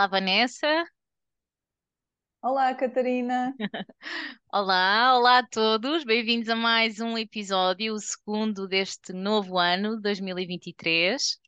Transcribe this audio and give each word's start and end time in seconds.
Olá, 0.00 0.06
Vanessa. 0.06 0.86
Olá, 2.42 2.74
Catarina. 2.74 3.54
Olá, 4.50 5.14
olá 5.14 5.38
a 5.40 5.46
todos. 5.46 6.04
Bem-vindos 6.04 6.48
a 6.48 6.56
mais 6.56 7.00
um 7.00 7.18
episódio, 7.18 7.92
o 7.92 8.00
segundo 8.00 8.66
deste 8.66 9.12
novo 9.12 9.58
ano, 9.58 10.00
2023. 10.00 11.38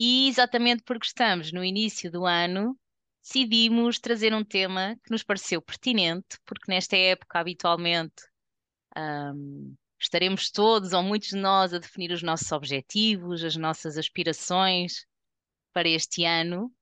E 0.00 0.28
exatamente 0.28 0.82
porque 0.82 1.08
estamos 1.08 1.52
no 1.52 1.62
início 1.62 2.10
do 2.10 2.24
ano, 2.24 2.74
decidimos 3.22 3.98
trazer 3.98 4.32
um 4.32 4.42
tema 4.42 4.96
que 5.04 5.10
nos 5.10 5.22
pareceu 5.22 5.60
pertinente, 5.60 6.38
porque 6.46 6.72
nesta 6.72 6.96
época, 6.96 7.38
habitualmente, 7.38 8.22
ahm, 8.96 9.74
estaremos 10.00 10.50
todos, 10.50 10.94
ou 10.94 11.02
muitos 11.02 11.28
de 11.28 11.36
nós, 11.36 11.74
a 11.74 11.78
definir 11.78 12.12
os 12.12 12.22
nossos 12.22 12.50
objetivos, 12.50 13.44
as 13.44 13.56
nossas 13.56 13.98
aspirações 13.98 15.04
para 15.74 15.86
este 15.86 16.24
ano. 16.24 16.72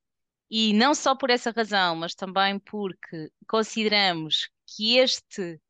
E 0.50 0.72
não 0.72 0.94
só 0.94 1.14
por 1.14 1.30
essa 1.30 1.50
razão, 1.50 1.96
mas 1.96 2.14
também 2.14 2.58
porque 2.58 3.30
consideramos 3.46 4.48
que 4.66 4.96
este 4.96 5.60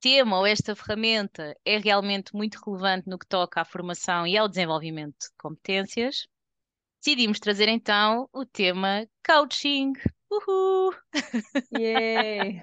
tema 0.00 0.38
ou 0.38 0.46
esta 0.46 0.74
ferramenta 0.74 1.54
é 1.64 1.78
realmente 1.78 2.34
muito 2.34 2.58
relevante 2.64 3.08
no 3.08 3.18
que 3.18 3.26
toca 3.26 3.60
à 3.60 3.64
formação 3.64 4.26
e 4.26 4.36
ao 4.36 4.48
desenvolvimento 4.48 5.16
de 5.18 5.28
competências, 5.38 6.26
decidimos 7.02 7.38
trazer 7.38 7.68
então 7.68 8.28
o 8.32 8.44
tema 8.44 9.06
coaching. 9.26 9.92
Uhul! 10.30 10.94
Yay! 11.72 12.60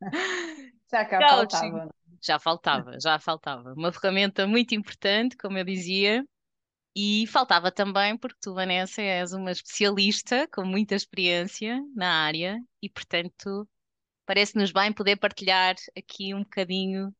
Já 0.90 1.04
cá 1.04 1.18
Coaching. 1.18 1.70
faltava. 1.70 1.90
Já 2.22 2.38
faltava, 2.38 3.00
já 3.00 3.18
faltava. 3.18 3.72
Uma 3.74 3.92
ferramenta 3.92 4.46
muito 4.46 4.74
importante, 4.74 5.36
como 5.36 5.56
eu 5.56 5.64
dizia, 5.64 6.24
e 6.94 7.26
faltava 7.28 7.70
também 7.70 8.16
porque 8.16 8.38
tu, 8.40 8.54
Vanessa, 8.54 9.00
és 9.00 9.32
uma 9.32 9.52
especialista 9.52 10.48
com 10.48 10.64
muita 10.64 10.94
experiência 10.94 11.80
na 11.94 12.24
área 12.24 12.58
e, 12.82 12.88
portanto, 12.88 13.68
parece-nos 14.26 14.72
bem 14.72 14.92
poder 14.92 15.16
partilhar 15.16 15.76
aqui 15.96 16.34
um 16.34 16.42
bocadinho 16.42 17.14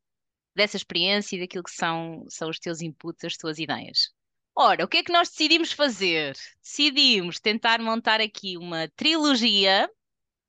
dessa 0.54 0.76
experiência 0.76 1.36
e 1.36 1.40
daquilo 1.40 1.64
que 1.64 1.70
são, 1.70 2.24
são 2.28 2.50
os 2.50 2.58
teus 2.58 2.80
inputs, 2.80 3.24
as 3.24 3.36
tuas 3.36 3.58
ideias. 3.58 4.10
Ora, 4.54 4.84
o 4.84 4.88
que 4.88 4.98
é 4.98 5.02
que 5.02 5.12
nós 5.12 5.30
decidimos 5.30 5.72
fazer? 5.72 6.36
Decidimos 6.62 7.40
tentar 7.40 7.80
montar 7.80 8.20
aqui 8.20 8.56
uma 8.58 8.88
trilogia 8.96 9.88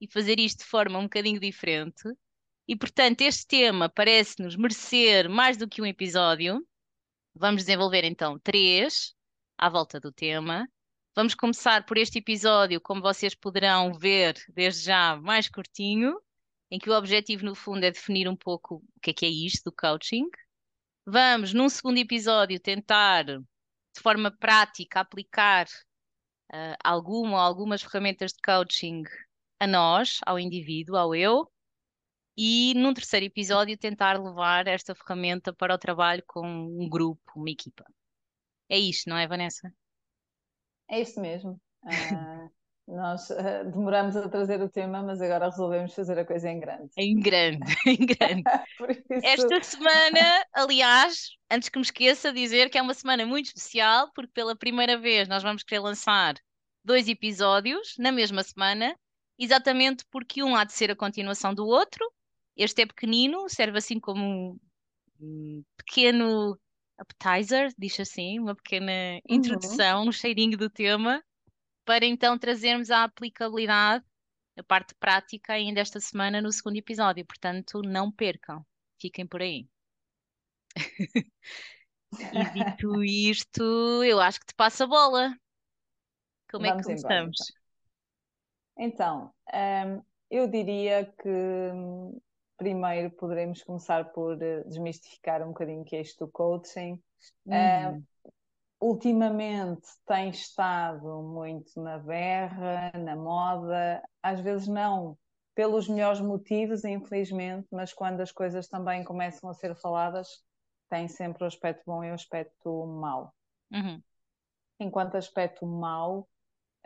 e 0.02 0.08
fazer 0.12 0.40
isto 0.40 0.60
de 0.60 0.66
forma 0.66 0.98
um 1.00 1.04
bocadinho 1.04 1.40
diferente. 1.40 2.04
E, 2.68 2.76
portanto, 2.76 3.22
este 3.22 3.46
tema 3.46 3.88
parece-nos 3.90 4.56
merecer 4.56 5.30
mais 5.30 5.58
do 5.58 5.68
que 5.68 5.82
um 5.82 5.86
episódio. 5.86 6.66
Vamos 7.36 7.64
desenvolver 7.64 8.04
então 8.04 8.38
três 8.40 9.14
à 9.58 9.70
volta 9.70 10.00
do 10.00 10.12
tema. 10.12 10.68
Vamos 11.16 11.36
começar 11.36 11.86
por 11.86 11.98
este 11.98 12.20
episódio, 12.20 12.80
como 12.80 13.02
vocês 13.02 13.36
poderão 13.36 13.94
ver 13.94 14.36
desde 14.54 14.86
já, 14.86 15.16
mais 15.18 15.50
curtinho, 15.50 16.20
em 16.70 16.80
que 16.80 16.90
o 16.90 16.98
objetivo, 16.98 17.46
no 17.46 17.54
fundo, 17.54 17.84
é 17.84 17.92
definir 17.92 18.30
um 18.30 18.36
pouco 18.36 18.76
o 18.76 19.00
que 19.02 19.12
é 19.12 19.14
que 19.14 19.26
é 19.26 19.30
isto 19.30 19.70
do 19.70 19.76
coaching. 19.76 20.26
Vamos, 21.06 21.54
num 21.54 21.68
segundo 21.68 21.98
episódio, 21.98 22.60
tentar, 22.60 23.26
de 23.26 24.02
forma 24.02 24.32
prática, 24.32 25.02
aplicar 25.02 25.66
uh, 26.54 26.76
alguma 26.84 27.34
ou 27.34 27.40
algumas 27.40 27.82
ferramentas 27.82 28.32
de 28.32 28.40
coaching 28.42 29.04
a 29.60 29.68
nós, 29.68 30.20
ao 30.26 30.40
indivíduo, 30.40 30.96
ao 30.96 31.14
eu. 31.14 31.52
E 32.38 32.74
num 32.76 32.94
terceiro 32.94 33.26
episódio, 33.26 33.78
tentar 33.78 34.22
levar 34.22 34.68
esta 34.68 34.96
ferramenta 34.96 35.54
para 35.54 35.76
o 35.76 35.78
trabalho 35.78 36.24
com 36.26 36.46
um 36.46 36.88
grupo, 36.90 37.22
uma 37.36 37.50
equipa. 37.50 37.84
É 38.70 38.80
isto, 38.80 39.10
não 39.10 39.18
é, 39.18 39.28
Vanessa? 39.28 39.72
É 40.90 41.02
isso 41.02 41.20
mesmo. 41.20 41.60
Ah, 41.84 42.48
nós 42.88 43.30
ah, 43.32 43.64
demoramos 43.64 44.16
a 44.16 44.30
trazer 44.30 44.62
o 44.62 44.70
tema, 44.70 45.04
mas 45.04 45.22
agora 45.22 45.50
resolvemos 45.50 45.94
fazer 45.94 46.18
a 46.20 46.26
coisa 46.26 46.50
em 46.50 46.60
grande. 46.60 46.90
Em 46.98 47.20
grande, 47.20 47.60
em 47.86 48.06
grande. 48.06 48.44
Isso, 49.10 49.26
Esta 49.26 49.64
semana, 49.64 50.46
aliás, 50.54 51.32
antes 51.50 51.70
que 51.70 51.78
me 51.78 51.84
esqueça, 51.84 52.32
dizer 52.32 52.70
que 52.70 52.78
é 52.78 52.82
uma 52.82 52.94
semana 52.94 53.26
muito 53.26 53.48
especial, 53.48 54.12
porque 54.14 54.32
pela 54.34 54.56
primeira 54.56 54.98
vez 54.98 55.28
nós 55.28 55.44
vamos 55.44 55.64
querer 55.64 55.80
lançar 55.80 56.36
dois 56.84 57.08
episódios 57.08 57.96
na 57.98 58.12
mesma 58.12 58.44
semana, 58.44 58.96
exatamente 59.38 60.06
porque 60.10 60.44
um 60.44 60.56
há 60.56 60.64
de 60.64 60.74
ser 60.74 60.92
a 60.92 60.96
continuação 60.96 61.54
do 61.54 61.66
outro. 61.66 62.06
Este 62.56 62.84
é 62.84 62.86
pequenino, 62.86 63.50
serve 63.50 63.78
assim 63.78 64.00
como 64.00 64.24
um, 64.24 64.60
um 65.22 65.64
pequeno 65.78 66.60
appetizer, 66.98 67.74
diz 67.78 68.00
assim, 68.00 68.40
uma 68.40 68.56
pequena 68.56 69.22
Uhum. 69.30 69.82
introdução, 69.82 70.08
um 70.08 70.12
cheirinho 70.12 70.58
do 70.58 70.70
tema, 70.70 71.24
para 71.86 72.06
então 72.06 72.38
trazermos 72.40 72.92
a 72.92 73.04
aplicabilidade, 73.06 74.06
a 74.58 74.64
parte 74.64 74.96
prática 74.96 75.54
ainda 75.54 75.82
esta 75.82 76.00
semana 76.00 76.42
no 76.42 76.52
segundo 76.52 76.78
episódio. 76.78 77.26
Portanto, 77.26 77.82
não 77.84 78.12
percam, 78.12 78.66
fiquem 79.00 79.28
por 79.28 79.42
aí. 79.42 79.68
E 82.32 82.46
dito 82.46 83.04
isto, 83.04 84.04
eu 84.04 84.20
acho 84.20 84.40
que 84.40 84.48
te 84.48 84.56
passo 84.56 84.84
a 84.84 84.88
bola. 84.88 85.36
Como 86.52 86.68
é 86.68 86.72
que 86.72 86.78
Vamos 86.78 86.88
embora, 86.88 87.26
começamos? 87.26 87.38
Então, 88.78 89.34
ahm, 89.54 90.02
eu 90.30 90.48
diria 90.48 91.06
que 91.22 91.30
hum, 91.30 92.20
primeiro 92.62 93.10
poderemos 93.10 93.64
começar 93.64 94.12
por 94.12 94.40
eh, 94.40 94.64
desmistificar 94.66 95.42
um 95.42 95.48
bocadinho 95.48 95.82
o 95.82 95.84
que 95.84 95.96
é 95.96 96.02
isto 96.02 96.28
do 96.28 96.32
coaching. 96.32 97.02
Uhum, 97.46 98.06
ultimamente 98.80 99.88
tem 100.06 100.30
estado 100.30 101.22
muito 101.24 101.72
na 101.82 101.98
berra, 101.98 102.92
na 102.98 103.16
moda, 103.16 104.04
às 104.22 104.40
vezes 104.42 104.68
não 104.68 105.18
pelos 105.56 105.88
melhores 105.88 106.22
motivos, 106.22 106.84
infelizmente, 106.86 107.68
mas 107.72 107.94
quando 107.94 108.22
as 108.22 108.32
coisas 108.32 108.68
também 108.68 109.04
começam 109.04 109.50
a 109.50 109.54
ser 109.54 109.76
faladas, 109.76 110.28
tem 110.90 111.08
sempre 111.08 111.44
o 111.44 111.48
aspecto 111.48 111.84
bom 111.86 112.04
e 112.04 112.12
o 112.12 112.14
aspecto 112.14 112.86
mau. 112.88 113.34
uhum, 113.72 114.04
Enquanto 114.80 115.16
aspecto 115.16 115.66
mau, 115.66 116.28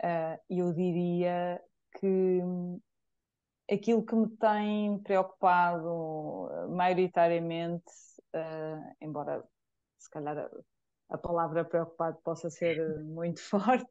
uh, 0.02 0.38
eu 0.50 0.72
diria 0.72 1.62
que 1.98 2.42
aquilo 3.70 4.04
que 4.04 4.14
me 4.14 4.28
tem 4.36 4.98
preocupado 5.00 6.48
maioritariamente, 6.70 7.84
uh, 8.34 8.94
embora 9.00 9.42
se 9.98 10.10
calhar 10.10 10.38
a, 10.38 10.50
a 11.10 11.18
palavra 11.18 11.64
preocupado 11.64 12.18
possa 12.22 12.48
ser 12.50 12.78
muito 13.04 13.40
forte, 13.42 13.90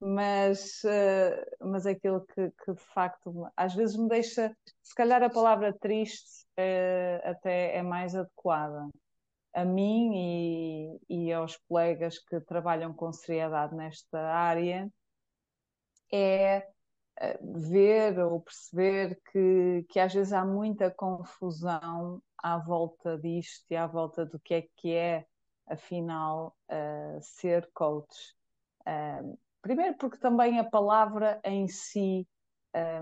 mas, 0.00 0.82
uh, 0.84 1.66
mas 1.66 1.86
aquilo 1.86 2.24
que, 2.26 2.50
que, 2.64 2.72
de 2.72 2.82
facto 2.94 3.50
às 3.56 3.74
vezes 3.74 3.96
me 3.96 4.08
deixa, 4.08 4.54
se 4.82 4.94
calhar 4.94 5.22
a 5.22 5.30
palavra 5.30 5.72
triste 5.72 6.44
uh, 6.58 7.30
até 7.30 7.76
é 7.76 7.82
mais 7.82 8.14
adequada. 8.14 8.88
A 9.54 9.64
mim 9.64 10.12
e, 11.08 11.28
e 11.28 11.32
aos 11.32 11.56
colegas 11.56 12.18
que 12.18 12.38
trabalham 12.40 12.92
com 12.92 13.10
seriedade 13.10 13.74
nesta 13.74 14.18
área, 14.20 14.86
é 16.12 16.68
ver 17.40 18.18
ou 18.18 18.40
perceber 18.40 19.20
que, 19.30 19.86
que 19.88 19.98
às 19.98 20.12
vezes 20.12 20.32
há 20.32 20.44
muita 20.44 20.90
confusão 20.90 22.22
à 22.38 22.58
volta 22.58 23.18
disto 23.18 23.64
e 23.70 23.76
à 23.76 23.86
volta 23.86 24.24
do 24.24 24.38
que 24.38 24.54
é 24.54 24.68
que 24.76 24.92
é, 24.92 25.26
afinal, 25.66 26.56
uh, 26.70 27.18
ser 27.20 27.68
coach. 27.72 28.34
Uh, 28.82 29.36
primeiro, 29.62 29.96
porque 29.96 30.18
também 30.18 30.58
a 30.58 30.64
palavra 30.64 31.40
em 31.44 31.66
si 31.66 32.26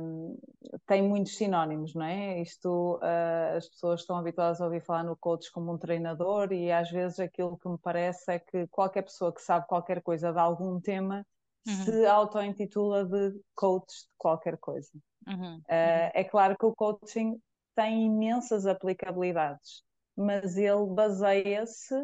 um, 0.01 0.39
tem 0.87 1.03
muitos 1.03 1.37
sinónimos, 1.37 1.95
não 1.95 2.05
é? 2.05 2.41
Isto, 2.41 2.97
uh, 2.97 3.57
as 3.57 3.69
pessoas 3.69 4.01
estão 4.01 4.17
habituadas 4.17 4.61
a 4.61 4.65
ouvir 4.65 4.81
falar 4.81 5.03
no 5.03 5.17
coach 5.17 5.51
como 5.51 5.73
um 5.73 5.79
treinador, 5.79 6.53
e 6.53 6.71
às 6.71 6.91
vezes 6.91 7.19
aquilo 7.19 7.59
que 7.59 7.69
me 7.69 7.79
parece 7.79 8.33
é 8.33 8.39
que 8.39 8.67
qualquer 8.69 9.03
pessoa 9.03 9.35
que 9.35 9.43
sabe 9.43 9.67
qualquer 9.67 10.01
coisa 10.01 10.33
de 10.33 10.39
algum 10.39 10.81
tema 10.81 11.27
uhum, 11.67 11.85
se 11.85 12.07
auto-intitula 12.07 13.05
de 13.05 13.41
coach 13.55 13.93
de 13.93 14.15
qualquer 14.19 14.59
coisa. 14.59 14.91
uhum, 15.27 15.63
Uh, 15.69 16.11
é 16.13 16.25
claro 16.25 16.57
que 16.59 16.67
o 16.67 16.75
coaching 16.75 17.41
tem 17.75 18.07
imensas 18.07 18.67
aplicabilidades, 18.67 19.83
mas 20.17 20.57
ele 20.57 20.87
baseia-se 20.87 21.95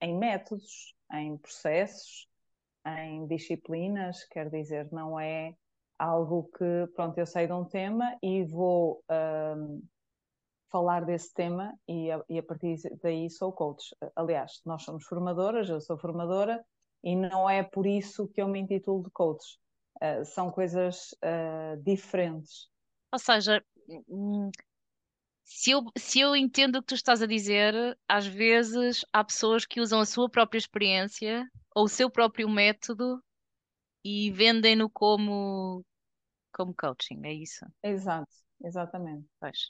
em 0.00 0.16
métodos, 0.16 0.94
em 1.12 1.36
processos, 1.36 2.28
em 2.86 3.26
disciplinas, 3.26 4.24
quer 4.28 4.48
dizer, 4.48 4.90
não 4.92 5.18
é 5.18 5.54
algo 5.98 6.48
que, 6.56 6.86
pronto, 6.94 7.18
eu 7.18 7.26
sei 7.26 7.46
de 7.46 7.52
um 7.52 7.64
tema 7.64 8.16
e 8.22 8.44
vou 8.44 9.02
um, 9.10 9.82
falar 10.70 11.04
desse 11.04 11.32
tema 11.32 11.74
e 11.88 12.10
a, 12.10 12.22
e 12.28 12.38
a 12.38 12.42
partir 12.42 12.76
daí 13.02 13.30
sou 13.30 13.52
coach. 13.52 13.94
Aliás, 14.14 14.60
nós 14.64 14.82
somos 14.82 15.04
formadoras, 15.06 15.68
eu 15.68 15.80
sou 15.80 15.98
formadora 15.98 16.64
e 17.02 17.14
não 17.14 17.48
é 17.48 17.62
por 17.62 17.86
isso 17.86 18.28
que 18.28 18.40
eu 18.40 18.48
me 18.48 18.60
intitulo 18.60 19.02
de 19.02 19.10
coach. 19.10 19.58
Uh, 19.96 20.24
são 20.24 20.50
coisas 20.50 21.12
uh, 21.24 21.82
diferentes. 21.82 22.68
Ou 23.12 23.18
seja, 23.18 23.64
se 25.44 25.70
eu, 25.70 25.84
se 25.96 26.20
eu 26.20 26.36
entendo 26.36 26.76
o 26.76 26.80
que 26.82 26.88
tu 26.88 26.94
estás 26.94 27.22
a 27.22 27.26
dizer, 27.26 27.96
às 28.08 28.26
vezes 28.26 29.04
há 29.12 29.24
pessoas 29.24 29.64
que 29.64 29.80
usam 29.80 30.00
a 30.00 30.06
sua 30.06 30.28
própria 30.28 30.58
experiência 30.58 31.48
ou 31.74 31.84
o 31.84 31.88
seu 31.88 32.10
próprio 32.10 32.48
método 32.48 33.22
e 34.04 34.30
vendem-no 34.32 34.90
como 34.90 35.84
como 36.52 36.74
coaching, 36.74 37.20
é 37.24 37.32
isso? 37.32 37.66
Exato, 37.82 38.32
exatamente. 38.64 39.26
Pois. 39.38 39.68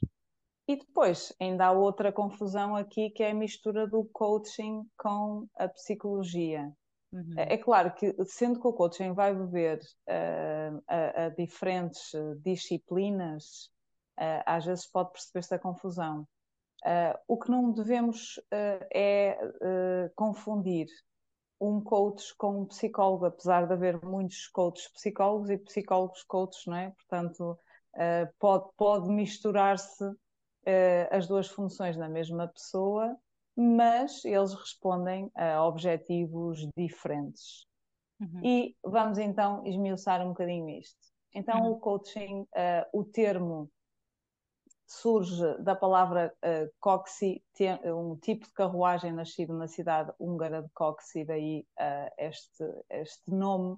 E 0.69 0.77
depois 0.77 1.33
ainda 1.41 1.67
há 1.67 1.73
outra 1.73 2.13
confusão 2.13 2.75
aqui 2.75 3.11
que 3.11 3.23
é 3.23 3.31
a 3.31 3.35
mistura 3.35 3.87
do 3.87 4.05
coaching 4.13 4.83
com 4.97 5.47
a 5.57 5.69
psicologia. 5.69 6.73
Uhum. 7.17 7.35
É, 7.35 7.55
é 7.55 7.59
claro 7.59 7.95
que, 7.95 8.15
sendo 8.27 8.61
que 8.61 8.67
o 8.67 8.73
coaching 8.73 9.13
vai 9.15 9.35
beber 9.35 9.81
uh, 10.07 10.83
a, 10.87 11.25
a, 11.25 11.29
diferentes 11.31 12.13
disciplinas, 12.43 13.71
uh, 14.19 14.43
às 14.45 14.67
vezes 14.67 14.87
pode 14.87 15.13
perceber-se 15.13 15.55
a 15.55 15.59
confusão. 15.59 16.29
Uh, 16.85 17.19
o 17.27 17.39
que 17.39 17.51
não 17.51 17.73
devemos 17.73 18.39
é 18.93 19.39
confundir 20.15 20.87
um 21.59 21.81
coach 21.81 22.37
com 22.37 22.61
um 22.61 22.67
psicólogo, 22.67 23.25
apesar 23.25 23.67
de 23.67 23.73
haver 23.73 24.05
muitos 24.05 24.47
coaches 24.49 24.87
psicólogos 24.93 25.49
e 25.49 25.57
psicólogos 25.57 26.23
coaches, 26.25 26.67
não 26.67 26.77
é? 26.77 26.91
Portanto, 26.91 27.59
pode, 28.39 28.69
pode 28.77 29.09
misturar-se 29.09 30.05
as 31.11 31.27
duas 31.27 31.49
funções 31.49 31.97
na 31.97 32.11
mesma 32.11 32.47
pessoa 32.47 33.17
mas 33.57 34.25
eles 34.25 34.53
respondem 34.55 35.31
a 35.35 35.65
objetivos 35.65 36.69
diferentes. 36.77 37.67
Uhum. 38.21 38.41
E 38.45 38.77
vamos 38.85 39.19
então 39.19 39.65
esmiuçar 39.67 40.25
um 40.25 40.29
bocadinho 40.29 40.69
isto. 40.69 40.99
Então, 41.35 41.61
uhum. 41.61 41.73
o 41.73 41.79
coaching, 41.79 42.43
uh, 42.43 42.99
o 42.99 43.05
termo 43.05 43.71
surge 44.87 45.59
da 45.59 45.75
palavra 45.75 46.33
uh, 46.45 46.71
coxi, 46.79 47.43
um 47.85 48.17
tipo 48.17 48.47
de 48.47 48.53
carruagem 48.53 49.13
nascido 49.13 49.53
na 49.55 49.67
cidade 49.67 50.13
húngara 50.19 50.63
de 50.63 50.69
Coxi, 50.73 51.25
daí 51.25 51.67
uh, 51.79 52.11
este, 52.19 52.65
este 52.91 53.23
nome. 53.29 53.77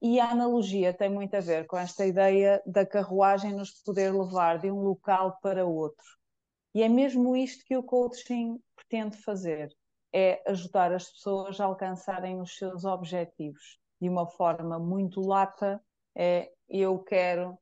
E 0.00 0.18
a 0.18 0.30
analogia 0.30 0.92
tem 0.92 1.08
muito 1.08 1.36
a 1.36 1.40
ver 1.40 1.64
com 1.66 1.78
esta 1.78 2.04
ideia 2.04 2.60
da 2.66 2.84
carruagem 2.84 3.52
nos 3.52 3.70
poder 3.82 4.12
levar 4.12 4.58
de 4.58 4.68
um 4.68 4.80
local 4.80 5.38
para 5.40 5.64
outro. 5.64 6.04
E 6.74 6.82
é 6.82 6.88
mesmo 6.88 7.36
isto 7.36 7.64
que 7.64 7.76
o 7.76 7.82
coaching 7.82 8.58
pretende 8.74 9.16
fazer, 9.18 9.74
é 10.12 10.42
ajudar 10.50 10.92
as 10.92 11.10
pessoas 11.10 11.60
a 11.60 11.64
alcançarem 11.64 12.40
os 12.40 12.56
seus 12.56 12.84
objetivos 12.84 13.78
de 14.00 14.08
uma 14.08 14.26
forma 14.26 14.78
muito 14.78 15.20
lata, 15.20 15.82
é 16.14 16.50
eu 16.68 16.98
quero 16.98 17.58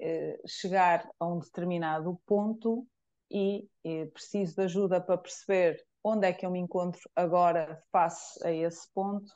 eh, 0.00 0.40
chegar 0.46 1.08
a 1.18 1.26
um 1.26 1.38
determinado 1.38 2.20
ponto 2.26 2.86
e 3.30 3.68
eh, 3.84 4.06
preciso 4.06 4.54
de 4.56 4.62
ajuda 4.62 5.00
para 5.00 5.18
perceber 5.18 5.82
onde 6.04 6.26
é 6.26 6.32
que 6.32 6.44
eu 6.44 6.50
me 6.50 6.58
encontro 6.58 7.00
agora 7.14 7.82
face 7.90 8.44
a 8.46 8.52
esse 8.52 8.88
ponto 8.92 9.32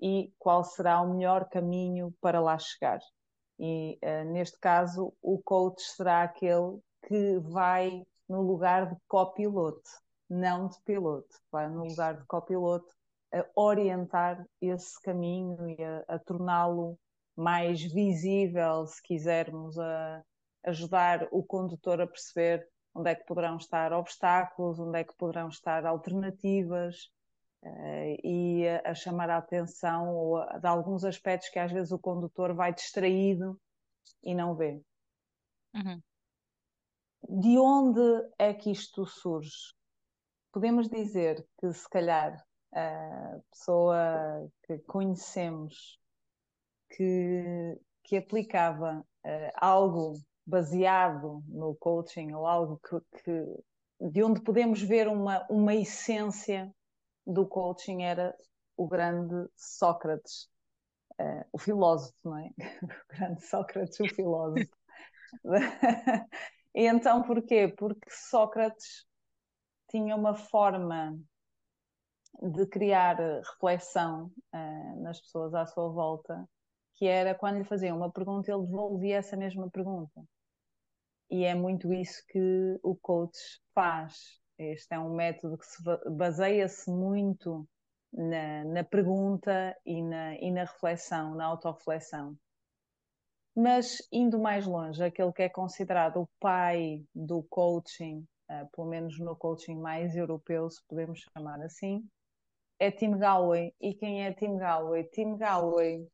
e 0.00 0.32
qual 0.38 0.64
será 0.64 1.00
o 1.00 1.14
melhor 1.14 1.48
caminho 1.48 2.14
para 2.20 2.40
lá 2.40 2.58
chegar. 2.58 3.00
E 3.58 3.98
uh, 4.02 4.24
neste 4.32 4.58
caso, 4.58 5.14
o 5.22 5.40
coach 5.42 5.80
será 5.80 6.22
aquele 6.22 6.78
que 7.06 7.38
vai 7.38 8.04
no 8.28 8.42
lugar 8.42 8.90
de 8.90 8.96
copiloto, 9.08 9.90
não 10.28 10.68
de 10.68 10.80
piloto. 10.82 11.36
Vai 11.50 11.68
no 11.68 11.84
lugar 11.84 12.16
de 12.16 12.26
copiloto 12.26 12.92
a 13.32 13.44
orientar 13.54 14.44
esse 14.60 15.00
caminho 15.02 15.68
e 15.68 15.82
a, 15.82 16.04
a 16.08 16.18
torná-lo 16.18 16.98
mais 17.36 17.82
visível, 17.82 18.86
se 18.86 19.02
quisermos, 19.02 19.78
a 19.78 20.22
ajudar 20.64 21.28
o 21.30 21.42
condutor 21.42 22.00
a 22.00 22.06
perceber 22.06 22.66
onde 22.94 23.10
é 23.10 23.14
que 23.14 23.26
poderão 23.26 23.56
estar 23.56 23.92
obstáculos, 23.92 24.78
onde 24.78 25.00
é 25.00 25.04
que 25.04 25.16
poderão 25.16 25.48
estar 25.48 25.84
alternativas 25.84 27.10
uh, 27.62 28.16
e 28.22 28.66
a, 28.84 28.94
chamar 28.94 29.28
a 29.30 29.38
atenção 29.38 30.46
de 30.60 30.66
alguns 30.66 31.04
aspectos 31.04 31.48
que 31.50 31.58
às 31.58 31.72
vezes 31.72 31.90
o 31.90 31.98
condutor 31.98 32.54
vai 32.54 32.72
distraído 32.72 33.60
e 34.22 34.32
não 34.32 34.54
vê. 34.54 34.80
Uhum 35.74 36.00
de 37.28 37.58
onde 37.58 38.00
é 38.38 38.52
que 38.52 38.70
isto 38.70 39.06
surge? 39.06 39.72
Podemos 40.52 40.88
dizer 40.88 41.46
que, 41.58 41.72
se 41.72 41.88
calhar, 41.88 42.44
a 42.72 43.38
pessoa 43.50 44.50
que 44.64 44.78
conhecemos 44.80 45.98
que, 46.90 47.78
que 48.02 48.16
aplicava 48.16 49.00
uh, 49.24 49.50
algo 49.56 50.14
baseado 50.46 51.42
no 51.48 51.74
coaching 51.76 52.32
ou 52.32 52.46
algo 52.46 52.78
que, 52.78 53.22
que, 53.22 54.10
de 54.10 54.22
onde 54.22 54.42
podemos 54.42 54.82
ver 54.82 55.08
uma, 55.08 55.46
uma 55.48 55.74
essência 55.74 56.72
do 57.26 57.46
coaching 57.46 58.02
era 58.02 58.36
o 58.76 58.86
grande 58.86 59.48
Sócrates, 59.56 60.48
uh, 61.20 61.44
o 61.52 61.58
filósofo, 61.58 62.14
não 62.24 62.38
é? 62.38 62.50
O 62.82 63.16
grande 63.16 63.46
Sócrates, 63.46 64.00
o 64.00 64.08
filósofo. 64.08 64.70
E 66.74 66.86
então 66.86 67.22
porquê? 67.22 67.68
Porque 67.68 68.10
Sócrates 68.10 69.06
tinha 69.88 70.16
uma 70.16 70.34
forma 70.34 71.16
de 72.42 72.66
criar 72.66 73.16
reflexão 73.16 74.32
uh, 74.52 75.02
nas 75.02 75.20
pessoas 75.20 75.54
à 75.54 75.66
sua 75.66 75.88
volta, 75.88 76.48
que 76.94 77.06
era 77.06 77.34
quando 77.34 77.58
lhe 77.58 77.64
faziam 77.64 77.96
uma 77.96 78.10
pergunta, 78.10 78.50
ele 78.50 78.66
devolvia 78.66 79.16
essa 79.18 79.36
mesma 79.36 79.70
pergunta. 79.70 80.24
E 81.30 81.44
é 81.44 81.54
muito 81.54 81.92
isso 81.92 82.22
que 82.28 82.78
o 82.82 82.96
coach 82.96 83.38
faz. 83.74 84.40
Este 84.58 84.94
é 84.94 84.98
um 84.98 85.14
método 85.14 85.58
que 85.58 86.10
baseia-se 86.10 86.90
muito 86.90 87.66
na, 88.12 88.64
na, 88.64 88.84
pergunta 88.84 89.76
e 89.84 90.02
na, 90.02 90.34
e 90.36 90.50
na 90.50 90.62
reflexão, 90.62 91.34
na 91.34 91.46
autorreflexão. 91.46 92.36
Mas 93.54 94.02
indo 94.10 94.38
mais 94.38 94.66
longe, 94.66 95.02
aquele 95.02 95.32
que 95.32 95.42
é 95.42 95.48
considerado 95.48 96.22
o 96.22 96.28
pai 96.40 97.04
do 97.14 97.42
coaching, 97.44 98.26
uh, 98.50 98.68
pelo 98.74 98.88
menos 98.88 99.18
no 99.20 99.36
coaching 99.36 99.76
mais 99.76 100.16
europeu, 100.16 100.68
se 100.68 100.82
podemos 100.88 101.20
chamar 101.20 101.60
assim, 101.62 102.04
é 102.80 102.90
Tim 102.90 103.16
Galloway. 103.16 103.72
E 103.80 103.94
quem 103.94 104.24
é 104.26 104.32
Tim 104.32 104.56
Galloway? 104.56 105.04
Tim 105.04 105.36
Galloway 105.36 106.08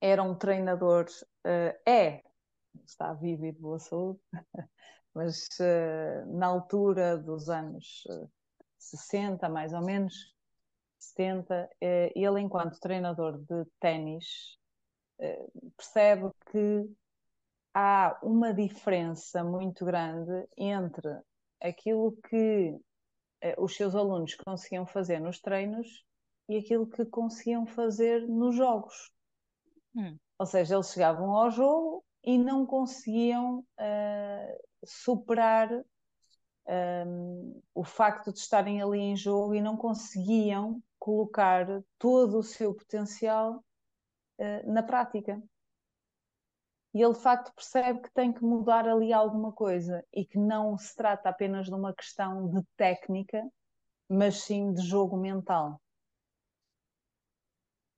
era 0.00 0.22
um 0.22 0.34
treinador, 0.36 1.06
uh, 1.44 1.90
é, 1.90 2.22
está 2.86 3.12
vivo 3.14 3.44
e 3.44 3.52
de 3.52 3.58
boa 3.58 3.80
saúde, 3.80 4.20
mas 5.12 5.48
uh, 5.58 6.38
na 6.38 6.46
altura 6.46 7.18
dos 7.18 7.50
anos 7.50 8.06
60, 8.78 9.48
mais 9.48 9.72
ou 9.72 9.82
menos, 9.82 10.32
70, 11.00 11.68
ele 11.80 12.40
enquanto 12.40 12.80
treinador 12.80 13.38
de 13.38 13.64
ténis 13.80 14.57
percebe 15.76 16.30
que 16.50 16.88
há 17.74 18.18
uma 18.22 18.52
diferença 18.52 19.44
muito 19.44 19.84
grande 19.84 20.48
entre 20.56 21.20
aquilo 21.60 22.16
que 22.28 22.76
eh, 23.40 23.54
os 23.58 23.76
seus 23.76 23.94
alunos 23.94 24.34
conseguiam 24.34 24.86
fazer 24.86 25.20
nos 25.20 25.40
treinos 25.40 26.04
e 26.48 26.56
aquilo 26.56 26.86
que 26.86 27.04
conseguiam 27.04 27.66
fazer 27.66 28.26
nos 28.26 28.54
jogos. 28.56 29.10
Hum. 29.94 30.16
Ou 30.38 30.46
seja, 30.46 30.74
eles 30.74 30.90
chegavam 30.92 31.30
ao 31.32 31.50
jogo 31.50 32.04
e 32.24 32.38
não 32.38 32.64
conseguiam 32.64 33.58
uh, 33.60 34.58
superar 34.84 35.70
um, 35.72 35.84
ehm, 36.66 37.62
o 37.74 37.84
facto 37.84 38.32
de 38.32 38.38
estarem 38.38 38.82
ali 38.82 38.98
em 38.98 39.16
jogo 39.16 39.54
e 39.54 39.60
não 39.60 39.76
conseguiam 39.76 40.82
colocar 40.98 41.66
todo 41.98 42.38
o 42.38 42.42
seu 42.42 42.74
potencial 42.74 43.64
eh, 44.38 44.62
na 44.64 44.82
prática. 44.82 45.42
E 46.94 47.02
ele 47.02 47.12
de 47.12 47.20
facto 47.20 47.52
percebe 47.54 48.00
que 48.00 48.10
tem 48.12 48.32
que 48.32 48.42
mudar 48.42 48.88
ali 48.88 49.12
alguma 49.12 49.52
coisa 49.52 50.04
e 50.12 50.24
que 50.24 50.38
não 50.38 50.76
se 50.78 50.96
trata 50.96 51.28
apenas 51.28 51.66
de 51.66 51.74
uma 51.74 51.92
questão 51.92 52.48
de 52.48 52.62
técnica, 52.76 53.46
mas 54.08 54.42
sim 54.42 54.72
de 54.72 54.82
jogo 54.82 55.16
mental. 55.16 55.80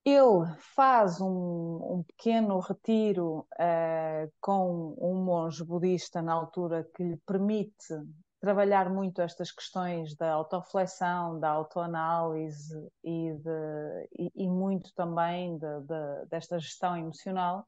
Ele 0.04 0.47
faz 0.75 1.20
um, 1.20 1.99
um 1.99 2.02
pequeno 2.02 2.59
retiro 2.59 3.47
uh, 3.54 4.32
com 4.40 4.97
um 4.99 5.23
monge 5.23 5.62
budista 5.62 6.20
na 6.23 6.32
altura 6.32 6.88
que 6.94 7.02
lhe 7.02 7.16
permite 7.18 7.94
trabalhar 8.40 8.88
muito 8.88 9.20
estas 9.20 9.52
questões 9.52 10.16
da 10.16 10.32
autorreflexão, 10.32 11.38
da 11.38 11.50
autoanálise 11.50 12.90
e, 13.04 13.35
de, 13.35 14.09
e, 14.18 14.44
e 14.44 14.49
muito 14.49 14.92
também 14.94 15.59
de, 15.59 15.80
de, 15.82 16.26
desta 16.30 16.59
gestão 16.59 16.97
emocional 16.97 17.66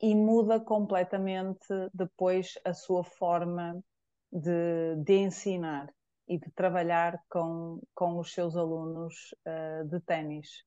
e 0.00 0.14
muda 0.14 0.60
completamente 0.60 1.66
depois 1.94 2.58
a 2.64 2.74
sua 2.74 3.02
forma 3.02 3.82
de, 4.30 4.96
de 5.02 5.14
ensinar 5.14 5.88
e 6.28 6.38
de 6.38 6.50
trabalhar 6.50 7.18
com, 7.28 7.80
com 7.94 8.18
os 8.18 8.32
seus 8.32 8.56
alunos 8.56 9.34
uh, 9.46 9.88
de 9.88 10.00
ténis. 10.00 10.64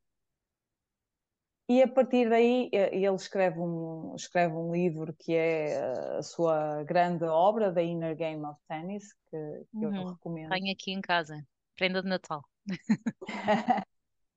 E 1.69 1.83
a 1.83 1.87
partir 1.87 2.29
daí 2.29 2.69
ele 2.71 3.15
escreve 3.15 3.59
um, 3.59 4.15
escreve 4.15 4.55
um 4.55 4.71
livro 4.71 5.13
que 5.13 5.33
é 5.33 5.73
eh, 5.73 6.17
a 6.17 6.23
sua 6.23 6.81
grande 6.85 7.25
obra, 7.25 7.73
The 7.73 7.83
Inner 7.83 8.15
Game 8.15 8.45
of 8.45 8.57
Tennis, 8.69 9.13
que, 9.29 9.65
que 9.71 9.85
uhum. 9.85 9.95
eu 9.95 10.07
recomendo. 10.13 10.49
Tenho 10.49 10.71
aqui 10.71 10.91
em 10.93 11.01
casa, 11.01 11.45
prenda 11.75 12.01
de 12.01 12.07
Natal. 12.07 12.41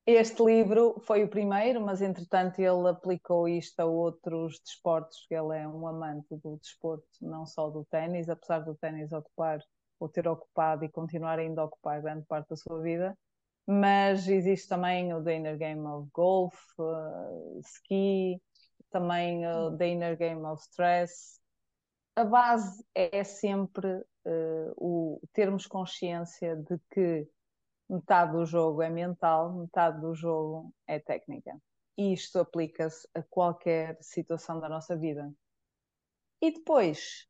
este 0.04 0.42
livro 0.42 1.00
foi 1.06 1.22
o 1.22 1.28
primeiro, 1.28 1.80
mas 1.80 2.02
entretanto 2.02 2.58
ele 2.58 2.88
aplicou 2.88 3.48
isto 3.48 3.78
a 3.78 3.84
outros 3.84 4.60
desportos, 4.64 5.24
ele 5.30 5.56
é 5.56 5.68
um 5.68 5.86
amante 5.86 6.34
do 6.36 6.56
desporto, 6.56 7.06
não 7.20 7.46
só 7.46 7.70
do 7.70 7.84
ténis, 7.84 8.28
apesar 8.28 8.58
do 8.60 8.74
ténis 8.74 9.12
ocupar 9.12 9.60
ou 10.00 10.08
ter 10.08 10.26
ocupado 10.26 10.84
e 10.84 10.88
continuar 10.88 11.38
ainda 11.38 11.60
a 11.60 11.66
ocupar 11.66 12.02
grande 12.02 12.26
parte 12.26 12.48
da 12.48 12.56
sua 12.56 12.80
vida, 12.80 13.16
mas 13.70 14.26
existe 14.26 14.68
também 14.68 15.14
o 15.14 15.22
The 15.22 15.36
Inner 15.36 15.56
Game 15.56 15.86
of 15.86 16.10
Golf, 16.12 16.56
uh, 16.76 17.60
ski, 17.60 18.42
também 18.90 19.46
o 19.46 19.76
The 19.76 19.88
Inner 19.88 20.16
Game 20.16 20.44
of 20.44 20.60
Stress. 20.62 21.38
A 22.16 22.24
base 22.24 22.84
é 22.92 23.22
sempre 23.22 23.86
uh, 24.26 24.74
o 24.76 25.20
termos 25.32 25.68
consciência 25.68 26.56
de 26.56 26.80
que 26.90 27.28
metade 27.88 28.32
do 28.32 28.44
jogo 28.44 28.82
é 28.82 28.90
mental, 28.90 29.52
metade 29.52 30.00
do 30.00 30.16
jogo 30.16 30.74
é 30.88 30.98
técnica. 30.98 31.56
E 31.96 32.12
isto 32.12 32.40
aplica-se 32.40 33.08
a 33.14 33.22
qualquer 33.22 33.96
situação 34.00 34.58
da 34.58 34.68
nossa 34.68 34.96
vida. 34.96 35.32
E 36.42 36.50
depois 36.50 37.28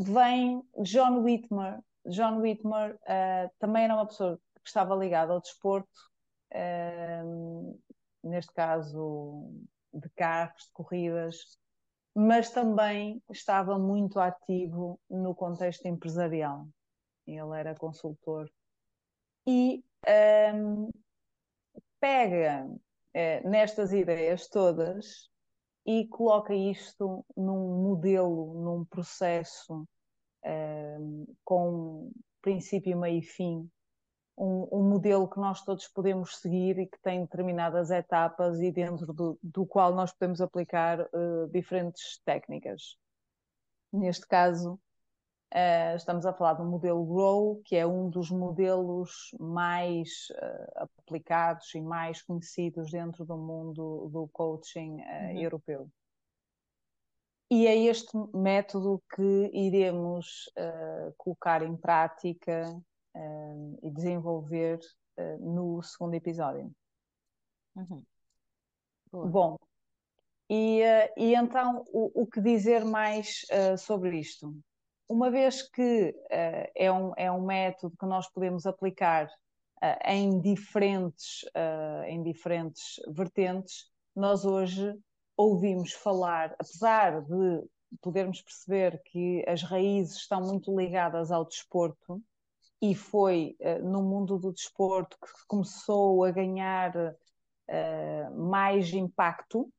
vem 0.00 0.68
John 0.82 1.22
Whitmer. 1.22 1.78
John 2.06 2.40
Whitmer 2.40 2.96
uh, 2.96 3.50
também 3.60 3.84
era 3.84 3.94
uma 3.94 4.06
pessoa 4.06 4.40
que 4.66 4.70
estava 4.70 4.96
ligada 4.96 5.32
ao 5.32 5.40
desporto, 5.40 5.88
uh, 6.52 7.80
neste 8.20 8.52
caso 8.52 9.48
de 9.94 10.10
carros, 10.10 10.64
de 10.64 10.72
corridas, 10.72 11.56
mas 12.12 12.50
também 12.50 13.22
estava 13.30 13.78
muito 13.78 14.18
ativo 14.18 14.98
no 15.08 15.36
contexto 15.36 15.86
empresarial. 15.86 16.66
Ele 17.24 17.56
era 17.56 17.76
consultor. 17.76 18.50
E 19.46 19.84
um, 20.52 20.90
pega 22.00 22.66
uh, 22.66 23.48
nestas 23.48 23.92
ideias 23.92 24.48
todas 24.48 25.30
e 25.86 26.08
coloca 26.08 26.52
isto 26.52 27.24
num 27.36 27.84
modelo, 27.84 28.52
num 28.64 28.84
processo 28.84 29.86
com 31.44 32.12
princípio, 32.40 32.96
meio 32.96 33.18
e 33.18 33.22
fim, 33.22 33.68
um, 34.36 34.68
um, 34.70 34.82
modelo 34.82 35.28
que 35.28 35.38
nós 35.38 35.62
todos 35.64 35.88
podemos 35.88 36.38
seguir 36.38 36.78
e 36.78 36.86
que 36.86 36.98
tem 37.00 37.22
determinadas 37.22 37.90
etapas 37.90 38.60
e 38.60 38.70
dentro 38.70 39.12
do, 39.12 39.38
do 39.42 39.64
qual 39.66 39.94
nós 39.94 40.12
podemos 40.12 40.40
aplicar 40.40 41.00
uh, 41.00 41.48
diferentes 41.52 42.20
técnicas. 42.24 42.96
Neste 43.92 44.26
caso, 44.26 44.78
Uh, 45.54 45.94
estamos 45.96 46.26
a 46.26 46.32
falar 46.32 46.54
do 46.54 46.64
modelo 46.64 47.04
Grow, 47.06 47.62
que 47.64 47.76
é 47.76 47.86
um 47.86 48.10
dos 48.10 48.30
modelos 48.30 49.30
mais 49.38 50.28
uh, 50.32 50.88
aplicados 50.98 51.72
e 51.74 51.80
mais 51.80 52.20
conhecidos 52.20 52.90
dentro 52.90 53.24
do 53.24 53.36
mundo 53.36 54.10
do 54.12 54.28
coaching 54.32 54.96
uh, 54.96 55.04
uhum. 55.04 55.40
europeu. 55.40 55.90
E 57.48 57.64
é 57.68 57.76
este 57.76 58.10
método 58.34 59.00
que 59.14 59.50
iremos 59.54 60.50
colocar 61.16 61.62
em 61.62 61.76
prática 61.76 62.64
e 63.82 63.90
desenvolver 63.90 64.78
no 65.40 65.82
segundo 65.82 66.14
episódio. 66.14 66.70
Uhum. 67.74 68.02
Bom, 69.12 69.56
e, 70.50 70.82
e, 71.16 71.34
então 71.34 71.84
o, 71.92 72.22
o, 72.22 72.26
que 72.26 72.40
dizer 72.40 72.84
mais 72.84 73.46
sobre 73.78 74.18
isto? 74.18 74.54
uma 75.08 75.30
vez 75.30 75.62
que 75.62 76.08
uh, 76.10 76.70
é, 76.74 76.92
um, 76.92 77.12
é 77.16 77.30
um 77.30 77.44
método 77.44 77.96
que 77.96 78.06
nós 78.06 78.28
podemos 78.28 78.66
aplicar 78.66 79.26
uh, 79.26 80.10
em, 80.10 80.40
diferentes, 80.40 81.42
uh, 81.54 82.04
em 82.06 82.22
diferentes 82.22 83.00
vertentes, 83.08 83.86
nós 84.14 84.44
hoje 84.44 84.94
ouvimos 85.36 85.92
falar, 85.92 86.54
apesar 86.58 87.22
de 87.22 87.62
podermos 88.00 88.42
perceber 88.42 89.00
que 89.04 89.44
as 89.46 89.62
raízes 89.62 90.16
estão 90.16 90.40
muito 90.40 90.76
ligadas 90.76 91.30
ao 91.30 91.44
desporto, 91.44 92.20
e 92.80 92.94
foi 92.94 93.56
no 93.82 94.02
mundo 94.02 94.38
do 94.38 94.52
desporto 94.52 95.16
que 95.20 95.30
começou 95.46 96.24
a 96.24 96.30
ganhar 96.30 96.92
mais 98.34 98.92
impacto, 98.92 99.72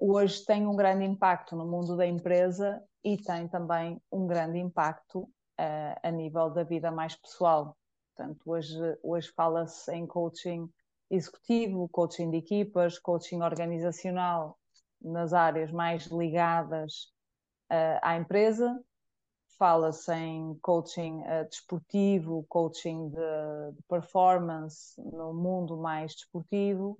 hoje 0.00 0.44
tem 0.44 0.66
um 0.66 0.76
grande 0.76 1.04
impacto 1.04 1.56
no 1.56 1.66
mundo 1.66 1.96
da 1.96 2.06
empresa 2.06 2.82
e 3.02 3.16
tem 3.16 3.48
também 3.48 4.00
um 4.12 4.26
grande 4.26 4.58
impacto 4.58 5.28
a 6.02 6.10
nível 6.10 6.50
da 6.50 6.62
vida 6.62 6.90
mais 6.90 7.16
pessoal. 7.16 7.76
Portanto, 8.14 8.42
hoje, 8.46 8.78
hoje 9.02 9.32
fala-se 9.34 9.92
em 9.92 10.06
coaching 10.06 10.68
executivo, 11.10 11.88
coaching 11.88 12.30
de 12.30 12.36
equipas, 12.36 12.98
coaching 12.98 13.40
organizacional 13.42 14.58
nas 15.00 15.32
áreas 15.32 15.70
mais 15.70 16.06
ligadas 16.06 17.12
à 18.02 18.16
empresa. 18.16 18.78
Fala-se 19.58 20.12
em 20.14 20.54
coaching 20.62 21.20
uh, 21.22 21.44
desportivo, 21.48 22.46
coaching 22.48 23.08
de, 23.08 23.72
de 23.72 23.82
performance 23.88 24.94
no 25.00 25.34
mundo 25.34 25.76
mais 25.76 26.14
desportivo 26.14 26.96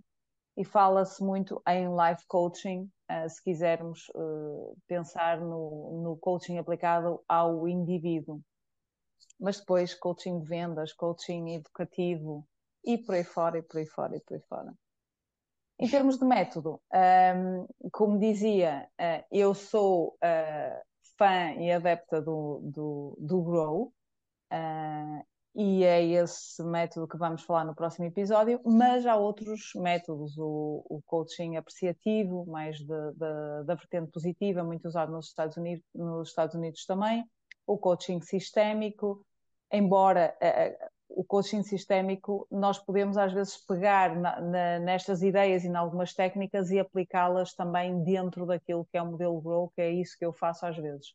e 0.56 0.64
fala-se 0.64 1.22
muito 1.22 1.62
em 1.68 1.86
life 1.86 2.26
coaching, 2.26 2.90
uh, 3.08 3.30
se 3.30 3.40
quisermos 3.44 4.08
uh, 4.08 4.76
pensar 4.88 5.40
no, 5.40 6.02
no 6.02 6.16
coaching 6.16 6.58
aplicado 6.58 7.22
ao 7.28 7.68
indivíduo. 7.68 8.40
Mas 9.38 9.60
depois 9.60 9.94
coaching 9.94 10.40
de 10.40 10.46
vendas, 10.46 10.92
coaching 10.92 11.50
educativo 11.50 12.44
e 12.84 12.98
por 12.98 13.14
aí 13.14 13.22
fora, 13.22 13.58
e 13.58 13.62
por 13.62 13.78
aí 13.78 13.86
fora, 13.86 14.16
e 14.16 14.20
por 14.20 14.34
aí 14.34 14.42
fora. 14.48 14.74
Em 15.78 15.88
termos 15.88 16.18
de 16.18 16.24
método, 16.24 16.80
um, 16.92 16.98
ehm, 16.98 17.66
como 17.92 18.18
dizia, 18.18 18.90
eu 19.30 19.54
sou 19.54 20.18
fã 21.18 21.52
e 21.58 21.70
adepta 21.72 22.22
do, 22.22 22.60
do, 22.62 23.18
do 23.20 23.42
Grow, 23.42 23.92
Uh, 24.52 25.22
e 25.54 25.82
é 25.84 26.02
esse 26.04 26.62
método 26.62 27.08
que 27.08 27.16
vamos 27.16 27.42
falar 27.42 27.64
no 27.64 27.74
próximo 27.74 28.06
episódio, 28.06 28.60
mas 28.64 29.04
há 29.06 29.16
outros 29.16 29.72
métodos, 29.74 30.38
o, 30.38 30.84
o 30.88 31.02
coaching 31.04 31.56
apreciativo, 31.56 32.46
mais 32.46 32.78
da 32.86 33.74
vertente 33.74 34.10
positiva, 34.12 34.62
muito 34.62 34.86
usado 34.86 35.10
nos 35.10 35.26
Estados, 35.26 35.56
Unidos, 35.56 35.84
nos 35.94 36.28
Estados 36.28 36.54
Unidos 36.54 36.84
também, 36.86 37.24
o 37.66 37.76
coaching 37.76 38.20
sistémico, 38.20 39.24
embora 39.72 40.36
uh, 40.40 40.88
o 41.08 41.24
coaching 41.24 41.62
sistémico 41.62 42.46
nós 42.50 42.78
podemos 42.78 43.16
às 43.16 43.32
vezes 43.32 43.56
pegar 43.56 44.14
na, 44.14 44.40
na, 44.40 44.78
nestas 44.78 45.22
ideias 45.22 45.64
e 45.64 45.68
em 45.68 45.74
algumas 45.74 46.14
técnicas 46.14 46.70
e 46.70 46.78
aplicá-las 46.78 47.54
também 47.54 48.02
dentro 48.04 48.46
daquilo 48.46 48.86
que 48.90 48.96
é 48.96 49.02
o 49.02 49.10
modelo 49.10 49.40
Grow, 49.40 49.70
que 49.74 49.80
é 49.80 49.90
isso 49.90 50.16
que 50.18 50.24
eu 50.24 50.32
faço 50.32 50.66
às 50.66 50.76
vezes. 50.76 51.14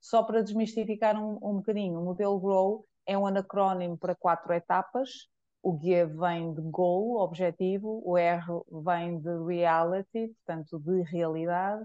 Só 0.00 0.22
para 0.22 0.42
desmistificar 0.42 1.16
um, 1.16 1.38
um 1.42 1.56
bocadinho, 1.56 2.00
o 2.00 2.04
modelo 2.04 2.38
Grow 2.40 2.86
é 3.06 3.16
um 3.16 3.26
anacrónimo 3.26 3.98
para 3.98 4.14
quatro 4.14 4.52
etapas. 4.52 5.28
O 5.62 5.78
G 5.80 6.06
vem 6.06 6.54
de 6.54 6.60
goal, 6.62 7.20
objetivo, 7.20 8.02
o 8.04 8.16
R 8.18 8.44
vem 8.84 9.20
de 9.20 9.44
reality, 9.44 10.34
portanto 10.34 10.78
de 10.80 11.02
realidade, 11.02 11.84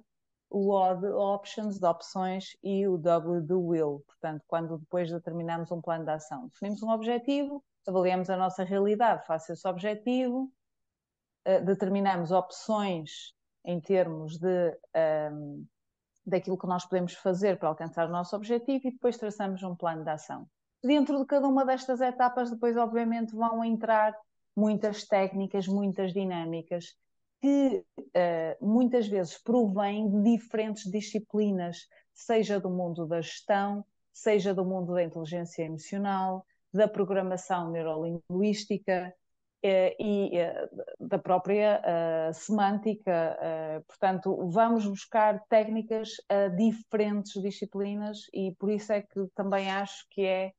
o 0.49 0.71
O 0.71 0.95
de 0.95 1.07
options, 1.07 1.79
de 1.79 1.85
opções, 1.85 2.55
e 2.63 2.87
o 2.87 2.97
W 2.97 3.41
de 3.41 3.53
will, 3.53 4.03
portanto, 4.05 4.43
quando 4.47 4.77
depois 4.77 5.11
determinamos 5.11 5.71
um 5.71 5.81
plano 5.81 6.05
de 6.05 6.11
ação. 6.11 6.47
Definimos 6.47 6.81
um 6.83 6.89
objetivo, 6.89 7.63
avaliamos 7.87 8.29
a 8.29 8.37
nossa 8.37 8.63
realidade 8.63 9.25
face 9.25 9.51
a 9.51 9.53
esse 9.53 9.67
objetivo, 9.67 10.51
uh, 11.47 11.65
determinamos 11.65 12.31
opções 12.31 13.33
em 13.65 13.79
termos 13.81 14.37
de 14.37 14.69
um, 14.69 14.77
ehm, 14.93 15.67
daquilo 16.25 16.57
que 16.57 16.67
nós 16.67 16.85
podemos 16.85 17.13
fazer 17.13 17.57
para 17.57 17.67
alcançar 17.69 18.07
o 18.07 18.11
nosso 18.11 18.35
objetivo 18.35 18.87
e 18.87 18.91
depois 18.91 19.17
traçamos 19.17 19.61
um 19.63 19.75
plano 19.75 20.03
de 20.03 20.09
ação. 20.09 20.47
Dentro 20.81 21.19
de 21.19 21.25
cada 21.25 21.47
uma 21.47 21.65
destas 21.65 21.99
etapas, 21.99 22.49
depois, 22.49 22.77
obviamente, 22.77 23.35
vão 23.35 23.63
entrar 23.63 24.15
muitas 24.55 25.05
técnicas, 25.05 25.67
muitas 25.67 26.13
dinâmicas, 26.13 26.95
que 27.41 27.83
uh, 27.99 28.65
muitas 28.65 29.07
vezes 29.07 29.37
provêm 29.37 30.09
de 30.09 30.37
diferentes 30.37 30.89
disciplinas, 30.91 31.87
seja 32.13 32.59
do 32.59 32.69
mundo 32.69 33.05
da 33.05 33.21
gestão, 33.21 33.85
seja 34.11 34.53
do 34.53 34.65
mundo 34.65 34.93
da 34.93 35.03
inteligência 35.03 35.63
emocional, 35.63 36.45
da 36.73 36.87
programação 36.87 37.71
neurolinguística 37.71 39.13
uh, 39.63 40.03
e 40.03 40.31
uh, 40.39 41.07
da 41.07 41.19
própria 41.19 41.81
semântica. 42.33 43.37
portanto, 43.87 44.49
vamos 44.49 44.85
buscar 44.85 45.43
técnicas 45.47 46.09
a 46.29 46.47
diferentes 46.47 47.41
disciplinas 47.41 48.21
e 48.33 48.55
por 48.55 48.71
isso 48.71 48.91
é 48.91 49.01
que 49.01 49.27
também 49.35 49.71
acho 49.71 50.05
que 50.09 50.25
é 50.25 50.51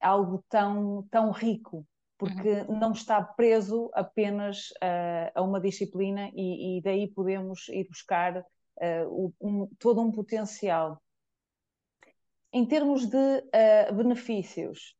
algo 0.00 0.42
tão, 0.48 1.06
tão 1.10 1.30
rico, 1.30 1.86
porque 2.20 2.50
uhum. 2.68 2.78
não 2.78 2.92
está 2.92 3.22
preso 3.22 3.90
apenas 3.94 4.68
uh, 4.72 5.32
a 5.34 5.40
uma 5.40 5.58
disciplina 5.58 6.30
e, 6.34 6.76
e, 6.76 6.82
daí 6.82 7.08
podemos 7.08 7.66
ir 7.70 7.88
buscar 7.88 8.40
uh, 8.40 9.34
um, 9.40 9.66
todo 9.78 10.02
um 10.02 10.12
potencial. 10.12 11.00
Em 12.52 12.66
termos 12.66 13.06
de 13.06 13.16
uh, 13.16 13.94
benefícios, 13.94 14.94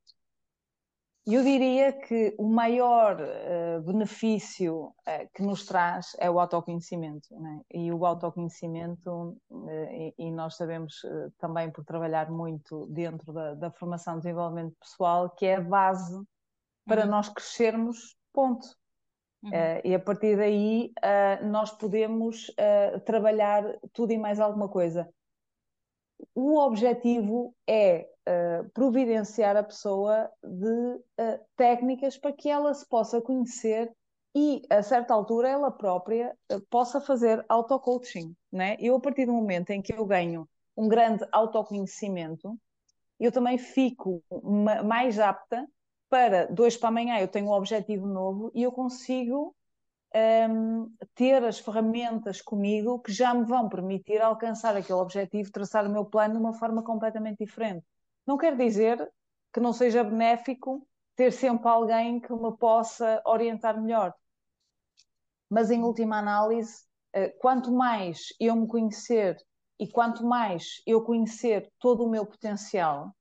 Eu 1.26 1.44
diria 1.44 1.92
que 1.92 2.34
o 2.38 2.48
maior 2.48 3.18
benefício 3.84 4.90
que 5.34 5.42
nos 5.42 5.66
traz 5.66 6.16
é 6.18 6.30
o 6.30 6.40
autoconhecimento. 6.40 7.28
Né? 7.38 7.60
E 7.70 7.92
o 7.92 8.06
autoconhecimento, 8.06 9.36
e, 9.92 10.14
e, 10.18 10.30
nós 10.30 10.56
sabemos 10.56 11.02
também 11.38 11.70
por 11.70 11.84
trabalhar 11.84 12.30
muito 12.30 12.86
dentro 12.86 13.32
da, 13.32 13.54
da, 13.54 13.70
formação 13.70 14.14
e 14.14 14.22
desenvolvimento 14.22 14.74
pessoal, 14.80 15.28
que 15.28 15.44
é 15.46 15.56
a 15.56 15.60
base 15.60 16.18
para 16.90 17.04
uhum. 17.04 17.10
nós 17.10 17.28
crescermos, 17.28 18.16
ponto. 18.32 18.66
Uhum. 19.42 19.50
e 19.84 19.94
a 19.94 19.98
partir 19.98 20.36
daí 20.36 20.92
nós 21.50 21.70
podemos 21.70 22.54
trabalhar 23.06 23.64
tudo 23.94 24.12
e 24.12 24.18
mais 24.18 24.38
alguma 24.38 24.68
coisa. 24.68 25.08
O 26.34 26.58
objetivo 26.58 27.54
é 27.66 28.06
uh, 28.28 28.70
providenciar 28.70 29.56
a 29.56 29.62
pessoa 29.62 30.30
de 30.42 30.94
uh, 30.94 31.40
técnicas 31.56 32.16
para 32.16 32.32
que 32.32 32.48
ela 32.48 32.72
se 32.74 32.86
possa 32.86 33.20
conhecer 33.20 33.90
e, 34.34 34.62
a 34.70 34.82
certa 34.82 35.12
altura, 35.12 35.48
ela 35.48 35.70
própria 35.70 36.36
uh, 36.52 36.60
possa 36.68 37.00
fazer 37.00 37.44
auto-coaching. 37.48 38.34
Né? 38.52 38.76
Eu, 38.78 38.96
a 38.96 39.00
partir 39.00 39.26
do 39.26 39.32
momento 39.32 39.70
em 39.70 39.82
que 39.82 39.92
eu 39.92 40.04
ganho 40.06 40.48
um 40.76 40.88
grande 40.88 41.26
autoconhecimento, 41.32 42.56
eu 43.18 43.30
também 43.30 43.58
fico 43.58 44.22
mais 44.84 45.18
apta 45.18 45.66
para, 46.10 46.46
dois 46.46 46.76
para 46.76 46.88
amanhã, 46.88 47.18
eu 47.18 47.28
tenho 47.28 47.46
um 47.46 47.52
objetivo 47.52 48.06
novo 48.06 48.50
e 48.54 48.62
eu 48.64 48.72
consigo 48.72 49.54
um, 50.14 50.92
ter 51.14 51.42
as 51.44 51.60
ferramentas 51.60 52.42
comigo 52.42 52.98
que 52.98 53.12
já 53.12 53.32
me 53.32 53.44
vão 53.44 53.68
permitir 53.68 54.20
alcançar 54.20 54.76
aquele 54.76 54.98
objetivo, 54.98 55.52
traçar 55.52 55.86
o 55.86 55.90
meu 55.90 56.04
plano 56.04 56.34
de 56.34 56.40
uma 56.40 56.52
forma 56.52 56.82
completamente 56.82 57.38
diferente. 57.38 57.86
Não 58.26 58.36
quer 58.36 58.56
dizer 58.56 59.10
que 59.52 59.60
não 59.60 59.72
seja 59.72 60.02
benéfico 60.02 60.86
ter 61.14 61.32
sempre 61.32 61.68
alguém 61.68 62.20
que 62.20 62.32
me 62.32 62.56
possa 62.56 63.22
orientar 63.24 63.80
melhor. 63.80 64.12
Mas, 65.48 65.70
em 65.70 65.82
última 65.82 66.18
análise, 66.18 66.84
eh, 67.12 67.28
quanto 67.28 67.72
mais 67.72 68.28
eu 68.38 68.54
me 68.56 68.66
conhecer 68.66 69.36
e 69.78 69.86
quanto 69.86 70.24
mais 70.24 70.82
eu 70.86 71.02
conhecer 71.02 71.72
todo 71.78 72.04
o 72.04 72.10
meu 72.10 72.24
potencial, 72.26 73.12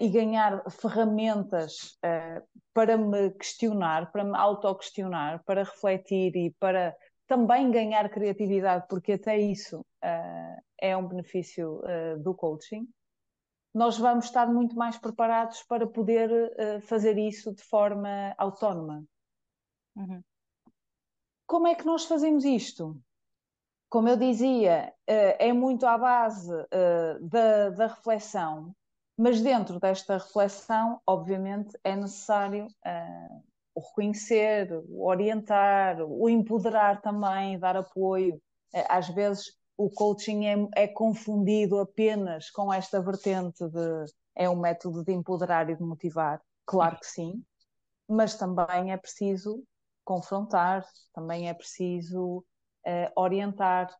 e 0.00 0.08
ganhar 0.08 0.68
ferramentas 0.70 1.96
uh, 2.04 2.42
para 2.74 2.96
me 2.96 3.30
questionar, 3.32 4.10
para 4.10 4.24
me 4.24 4.36
auto-questionar, 4.36 5.42
para 5.44 5.62
refletir 5.62 6.34
e 6.34 6.50
para 6.58 6.96
também 7.26 7.70
ganhar 7.70 8.08
criatividade, 8.08 8.86
porque 8.88 9.12
até 9.12 9.38
isso 9.38 9.80
uh, 9.80 10.62
é 10.80 10.96
um 10.96 11.06
benefício 11.06 11.80
do 12.22 12.34
coaching, 12.34 12.86
nós 13.74 13.98
vamos 13.98 14.26
estar 14.26 14.46
muito 14.46 14.74
mais 14.76 14.96
preparados 14.98 15.62
para 15.64 15.86
poder 15.86 16.80
fazer 16.82 17.18
isso 17.18 17.54
de 17.54 17.62
forma 17.62 18.34
autónoma. 18.38 19.04
Uhum. 19.96 20.22
Como 21.46 21.66
é 21.66 21.74
que 21.74 21.84
nós 21.84 22.04
fazemos 22.04 22.44
isto? 22.44 22.96
Como 23.88 24.08
eu 24.08 24.16
dizia, 24.16 24.94
é 25.06 25.52
muito 25.52 25.86
à 25.86 25.98
base 25.98 26.50
da, 27.20 27.70
da 27.70 27.86
reflexão, 27.88 28.74
mas 29.16 29.40
dentro 29.40 29.80
desta 29.80 30.18
reflexão, 30.18 31.00
obviamente, 31.06 31.78
é 31.82 31.96
necessário 31.96 32.66
uh, 32.66 33.42
o 33.74 33.80
reconhecer, 33.80 34.70
o 34.88 35.06
orientar, 35.06 36.00
o 36.02 36.28
empoderar 36.28 37.00
também, 37.00 37.58
dar 37.58 37.76
apoio. 37.76 38.36
Uh, 38.74 38.84
às 38.88 39.08
vezes 39.08 39.56
o 39.76 39.90
coaching 39.90 40.46
é, 40.46 40.84
é, 40.84 40.88
confundido 40.88 41.78
apenas 41.78 42.50
com 42.50 42.72
esta 42.72 43.00
vertente 43.00 43.68
de 43.68 44.04
é 44.34 44.50
um 44.50 44.56
método 44.56 45.02
de 45.02 45.12
empoderar 45.12 45.68
e 45.70 45.74
de 45.74 45.82
motivar. 45.82 46.42
Claro 46.66 46.98
que 46.98 47.06
sim, 47.06 47.42
mas 48.06 48.36
também 48.36 48.92
é 48.92 48.96
preciso 48.96 49.64
confrontar, 50.04 50.86
também 51.14 51.48
é 51.48 51.54
preciso 51.54 52.38
uh, 52.86 53.20
orientar, 53.20 53.90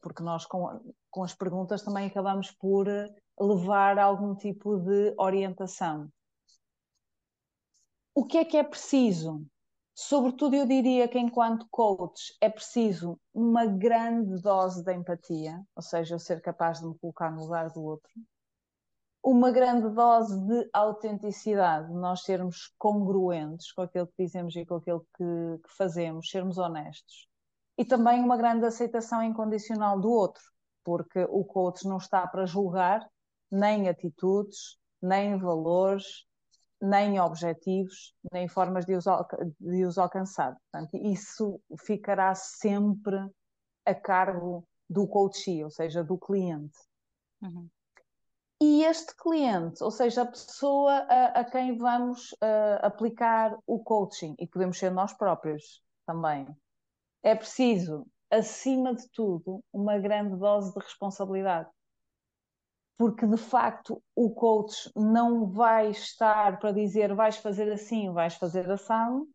porque 0.00 0.22
nós 0.22 0.46
com, 0.46 0.80
com 1.10 1.22
as 1.22 1.34
perguntas 1.34 1.82
também 1.82 2.06
acabamos 2.06 2.50
por 2.50 2.86
levar 3.38 3.98
algum 3.98 4.34
tipo 4.34 4.78
de 4.78 5.14
orientação. 5.18 6.10
O 8.14 8.24
que 8.24 8.38
é 8.38 8.44
que 8.44 8.56
é 8.56 8.62
preciso? 8.62 9.44
Sobretudo, 9.94 10.54
eu 10.54 10.66
diria 10.66 11.08
que, 11.08 11.18
enquanto 11.18 11.66
coach, 11.70 12.36
é 12.40 12.50
preciso 12.50 13.18
uma 13.32 13.64
grande 13.64 14.40
dose 14.42 14.82
de 14.84 14.92
empatia, 14.94 15.62
ou 15.74 15.82
seja, 15.82 16.14
eu 16.14 16.18
ser 16.18 16.40
capaz 16.42 16.80
de 16.80 16.86
me 16.86 16.98
colocar 16.98 17.30
no 17.30 17.42
lugar 17.42 17.70
do 17.70 17.82
outro, 17.82 18.10
uma 19.24 19.50
grande 19.50 19.88
dose 19.88 20.38
de 20.46 20.68
autenticidade, 20.72 21.92
nós 21.92 22.22
sermos 22.22 22.72
congruentes 22.78 23.72
com 23.72 23.82
aquilo 23.82 24.06
que 24.06 24.24
dizemos 24.24 24.54
e 24.54 24.64
com 24.64 24.76
aquilo 24.76 25.00
que, 25.16 25.58
que 25.62 25.76
fazemos, 25.76 26.30
sermos 26.30 26.58
honestos, 26.58 27.26
e 27.78 27.84
também 27.84 28.22
uma 28.22 28.36
grande 28.36 28.64
aceitação 28.64 29.22
incondicional 29.22 30.00
do 30.00 30.10
outro, 30.10 30.42
porque 30.84 31.24
o 31.28 31.44
coach 31.44 31.86
não 31.86 31.98
está 31.98 32.26
para 32.26 32.46
julgar, 32.46 33.06
nem 33.50 33.88
atitudes, 33.88 34.78
nem 35.02 35.36
valores, 35.38 36.24
nem 36.80 37.20
objetivos, 37.20 38.14
nem 38.32 38.48
formas 38.48 38.84
de 38.84 38.94
os, 38.94 39.04
de 39.60 39.84
os 39.84 39.98
alcançar. 39.98 40.56
Portanto, 40.70 40.96
isso 40.96 41.60
ficará 41.84 42.34
sempre 42.34 43.16
a 43.84 43.94
cargo 43.94 44.66
do 44.88 45.06
coachee, 45.06 45.64
ou 45.64 45.70
seja, 45.70 46.04
do 46.04 46.18
cliente. 46.18 46.78
Uhum. 47.42 47.68
E 48.60 48.84
este 48.84 49.14
cliente, 49.16 49.82
ou 49.82 49.90
seja, 49.90 50.22
a 50.22 50.26
pessoa 50.26 50.92
a, 50.92 51.40
a 51.40 51.44
quem 51.44 51.76
vamos 51.76 52.32
uh, 52.32 52.78
aplicar 52.82 53.56
o 53.66 53.82
coaching, 53.82 54.34
e 54.38 54.46
podemos 54.46 54.78
ser 54.78 54.90
nós 54.90 55.12
próprios 55.12 55.82
também, 56.06 56.46
é 57.26 57.34
preciso, 57.34 58.06
acima 58.30 58.94
de 58.94 59.08
tudo, 59.10 59.62
uma 59.72 59.98
grande 59.98 60.36
dose 60.36 60.72
de 60.72 60.78
responsabilidade 60.78 61.68
porque 62.96 63.26
de 63.26 63.36
facto 63.36 64.02
o 64.14 64.30
coach 64.30 64.90
não 64.96 65.46
vai 65.46 65.90
estar 65.90 66.58
para 66.58 66.72
dizer 66.72 67.14
vais 67.14 67.36
fazer 67.36 67.70
assim, 67.70 68.12
vais 68.12 68.34
fazer 68.34 68.70
assim. 68.70 69.26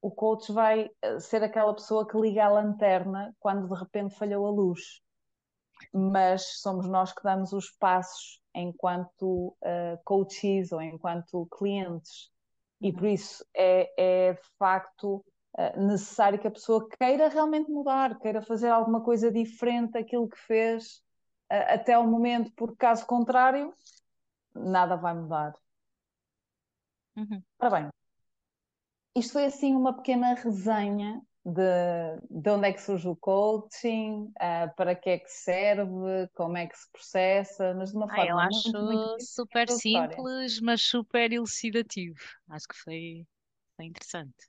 O 0.00 0.10
coach 0.10 0.52
vai 0.52 0.90
eh, 1.02 1.18
ser 1.18 1.42
aquela 1.42 1.74
pessoa 1.74 2.06
que 2.06 2.18
liga 2.18 2.44
a 2.44 2.48
lanterna 2.48 3.34
quando 3.40 3.66
de 3.66 3.74
repente 3.74 4.14
falhou 4.14 4.46
a 4.46 4.50
luz. 4.50 5.00
Mas 5.92 6.60
somos 6.60 6.86
nós 6.86 7.12
que 7.12 7.22
damos 7.22 7.52
os 7.52 7.70
passos 7.70 8.40
enquanto 8.54 9.56
uh, 9.62 9.98
coaches 10.04 10.70
ou 10.72 10.82
enquanto 10.82 11.48
clientes. 11.56 12.30
E 12.80 12.92
por 12.92 13.06
isso 13.06 13.44
é, 13.54 13.92
é 13.96 14.32
de 14.34 14.48
facto 14.58 15.24
necessário 15.76 16.38
que 16.38 16.46
a 16.46 16.50
pessoa 16.50 16.88
queira 16.88 17.28
realmente 17.28 17.70
mudar, 17.70 18.18
queira 18.18 18.40
fazer 18.42 18.68
alguma 18.68 19.02
coisa 19.02 19.30
diferente 19.30 19.92
daquilo 19.92 20.28
que 20.28 20.38
fez 20.38 21.02
até 21.48 21.98
o 21.98 22.06
momento, 22.06 22.52
porque 22.54 22.76
caso 22.76 23.06
contrário, 23.06 23.72
nada 24.54 24.96
vai 24.96 25.14
mudar. 25.14 25.54
Uhum. 27.16 27.42
Ora 27.58 27.70
bem, 27.70 27.90
isto 29.16 29.32
foi 29.32 29.46
assim 29.46 29.74
uma 29.74 29.94
pequena 29.94 30.34
resenha 30.34 31.20
de, 31.44 32.20
de 32.30 32.50
onde 32.50 32.68
é 32.68 32.72
que 32.72 32.80
surge 32.80 33.08
o 33.08 33.16
coaching, 33.16 34.30
uh, 34.36 34.74
para 34.76 34.94
que 34.94 35.10
é 35.10 35.18
que 35.18 35.30
serve, 35.30 36.28
como 36.34 36.56
é 36.56 36.66
que 36.66 36.76
se 36.76 36.90
processa, 36.92 37.74
mas 37.74 37.90
de 37.90 37.96
uma 37.96 38.08
forma 38.08 38.24
eu 38.24 38.38
acho 38.38 38.72
muito, 38.72 38.84
muito 38.84 39.24
super 39.24 39.68
simples, 39.70 40.60
mas 40.60 40.82
super 40.82 41.32
elucidativo. 41.32 42.20
Acho 42.50 42.68
que 42.68 42.76
foi, 42.76 43.26
foi 43.76 43.86
interessante. 43.86 44.46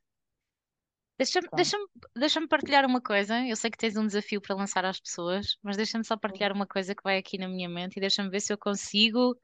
Deixa-me 1.19 1.49
deixa 1.53 1.77
deixa 2.15 2.47
partilhar 2.47 2.85
uma 2.85 3.01
coisa. 3.01 3.45
Eu 3.45 3.55
sei 3.57 3.69
que 3.69 3.77
tens 3.77 3.97
um 3.97 4.07
desafio 4.07 4.39
para 4.39 4.55
lançar 4.55 4.85
às 4.85 5.01
pessoas, 5.01 5.57
mas 5.61 5.75
deixa-me 5.75 6.05
só 6.05 6.15
partilhar 6.15 6.53
uma 6.53 6.65
coisa 6.65 6.95
que 6.95 7.03
vai 7.03 7.17
aqui 7.17 7.37
na 7.37 7.45
minha 7.45 7.67
mente 7.67 7.97
e 7.97 7.99
deixa-me 7.99 8.29
ver 8.29 8.39
se 8.39 8.53
eu 8.53 8.57
consigo 8.57 9.37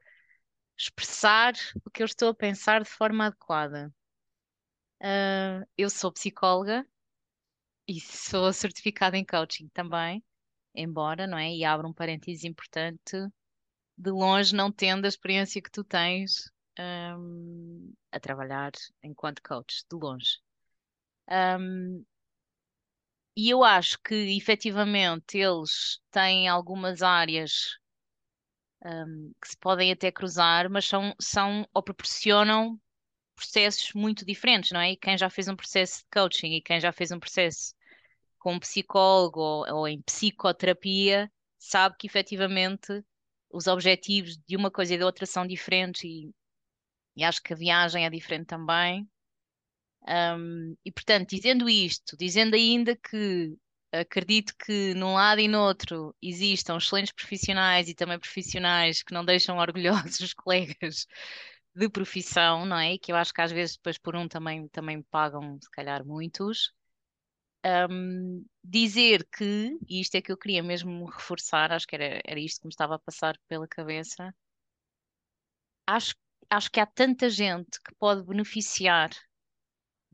expressar 0.74 1.52
o 1.84 1.90
que 1.90 2.02
eu 2.02 2.06
estou 2.06 2.30
a 2.30 2.34
pensar 2.34 2.82
de 2.82 2.88
forma 2.88 3.26
adequada. 3.26 3.92
Uh, 5.02 5.68
eu 5.76 5.90
sou 5.90 6.10
psicóloga 6.10 6.86
e 7.86 8.00
sou 8.00 8.50
certificada 8.54 9.18
em 9.18 9.24
coaching 9.24 9.68
também, 9.68 10.24
embora, 10.74 11.26
não 11.26 11.36
é? 11.36 11.54
E 11.54 11.62
abro 11.62 11.88
um 11.88 11.92
parênteses 11.92 12.44
importante, 12.44 13.18
de 13.98 14.10
longe 14.10 14.54
não 14.54 14.72
tendo 14.72 15.04
a 15.04 15.08
experiência 15.08 15.60
que 15.60 15.70
tu 15.70 15.84
tens 15.84 16.50
um, 16.78 17.92
a 18.10 18.18
trabalhar 18.18 18.72
enquanto 19.02 19.42
coach, 19.42 19.84
de 19.90 19.96
longe. 19.98 20.45
Um, 21.30 22.04
e 23.36 23.48
eu 23.50 23.62
acho 23.64 23.98
que 24.02 24.14
efetivamente 24.36 25.38
eles 25.38 26.00
têm 26.10 26.48
algumas 26.48 27.02
áreas 27.02 27.78
um, 28.84 29.32
que 29.40 29.48
se 29.48 29.56
podem 29.58 29.92
até 29.92 30.10
cruzar, 30.12 30.70
mas 30.70 30.86
são, 30.86 31.14
são 31.20 31.66
ou 31.74 31.82
proporcionam 31.82 32.80
processos 33.36 33.92
muito 33.94 34.24
diferentes, 34.26 34.72
não 34.72 34.80
é? 34.80 34.92
E 34.92 34.96
quem 34.96 35.18
já 35.18 35.30
fez 35.30 35.48
um 35.48 35.56
processo 35.56 36.00
de 36.00 36.06
coaching 36.12 36.54
e 36.54 36.62
quem 36.62 36.80
já 36.80 36.92
fez 36.92 37.12
um 37.12 37.20
processo 37.20 37.74
com 38.38 38.54
um 38.54 38.60
psicólogo 38.60 39.40
ou, 39.40 39.66
ou 39.74 39.88
em 39.88 40.02
psicoterapia 40.02 41.30
sabe 41.58 41.96
que 41.98 42.06
efetivamente 42.08 43.04
os 43.50 43.66
objetivos 43.68 44.38
de 44.48 44.56
uma 44.56 44.70
coisa 44.70 44.94
e 44.94 44.98
da 44.98 45.06
outra 45.06 45.26
são 45.26 45.46
diferentes 45.46 46.04
e 46.04 46.34
e 47.16 47.24
acho 47.24 47.42
que 47.42 47.52
a 47.52 47.56
viagem 47.56 48.06
é 48.06 48.10
diferente 48.10 48.46
também. 48.46 49.08
Um, 50.08 50.76
e 50.84 50.92
portanto, 50.92 51.30
dizendo 51.30 51.68
isto, 51.68 52.16
dizendo 52.16 52.54
ainda 52.54 52.96
que 52.96 53.56
acredito 53.92 54.54
que 54.56 54.94
num 54.94 55.14
lado 55.14 55.40
e 55.40 55.48
no 55.48 55.60
outro 55.60 56.14
existam 56.22 56.76
excelentes 56.76 57.12
profissionais 57.12 57.88
e 57.88 57.94
também 57.94 58.18
profissionais 58.18 59.02
que 59.02 59.12
não 59.12 59.24
deixam 59.24 59.58
orgulhosos 59.58 60.20
os 60.20 60.34
colegas 60.34 61.06
de 61.74 61.88
profissão, 61.90 62.64
não 62.66 62.78
é? 62.78 62.98
Que 62.98 63.12
eu 63.12 63.16
acho 63.16 63.32
que 63.34 63.40
às 63.42 63.52
vezes 63.52 63.76
depois 63.76 63.98
por 63.98 64.16
um 64.16 64.28
também, 64.28 64.68
também 64.68 65.02
pagam, 65.02 65.58
se 65.60 65.70
calhar, 65.70 66.04
muitos. 66.04 66.72
Um, 67.90 68.46
dizer 68.62 69.26
que, 69.36 69.76
e 69.88 70.00
isto 70.00 70.14
é 70.14 70.22
que 70.22 70.30
eu 70.32 70.38
queria 70.38 70.62
mesmo 70.62 71.06
reforçar, 71.06 71.72
acho 71.72 71.86
que 71.86 71.96
era, 71.96 72.20
era 72.24 72.38
isto 72.40 72.60
que 72.60 72.66
me 72.66 72.72
estava 72.72 72.94
a 72.94 72.98
passar 72.98 73.36
pela 73.48 73.66
cabeça, 73.66 74.32
acho, 75.86 76.14
acho 76.50 76.70
que 76.70 76.80
há 76.80 76.86
tanta 76.86 77.28
gente 77.30 77.80
que 77.82 77.94
pode 77.98 78.24
beneficiar 78.24 79.10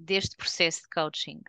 deste 0.03 0.37
processo 0.37 0.83
de 0.83 0.89
coaching, 0.89 1.41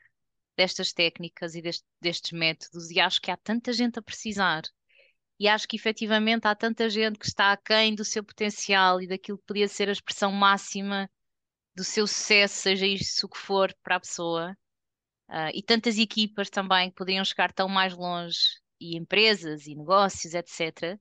destas 0.58 0.94
técnicas 0.94 1.56
e 1.56 1.62
deste, 1.62 1.86
destes 2.02 2.32
métodos, 2.32 2.89
e 2.92 3.00
acho 3.00 3.22
que 3.22 3.32
há 3.32 3.38
tanta 3.38 3.74
gente 3.74 4.00
a 4.00 4.02
precisar. 4.02 4.63
E 5.39 5.48
acho 5.48 5.68
que 5.68 5.76
efetivamente 5.76 6.48
há 6.48 6.56
tanta 6.56 6.89
gente 6.89 7.20
que 7.20 7.26
está 7.26 7.52
aquém 7.52 7.96
do 7.96 8.06
seu 8.06 8.24
potencial 8.24 9.02
e 9.02 9.08
daquilo 9.08 9.38
que 9.38 9.46
podia 9.46 9.68
ser 9.68 9.89
a 9.89 9.92
expressão 9.92 10.32
máxima 10.32 11.10
do 11.76 11.84
seu 11.84 12.06
sucesso, 12.08 12.62
seja 12.62 12.86
isso 12.86 13.26
o 13.26 13.30
que 13.30 13.38
for 13.38 13.74
para 13.84 13.96
a 13.96 14.00
pessoa. 14.00 14.56
Uh, 15.28 15.50
e 15.54 15.63
tantas 15.63 15.98
equipas 15.98 16.50
também 16.50 16.89
que 16.89 16.96
poderiam 16.96 17.26
chegar 17.26 17.52
tão 17.52 17.68
mais 17.68 17.96
longe, 17.96 18.38
e 18.80 18.98
empresas 18.98 19.66
e 19.66 19.76
negócios, 19.76 20.34
etc. 20.34 21.00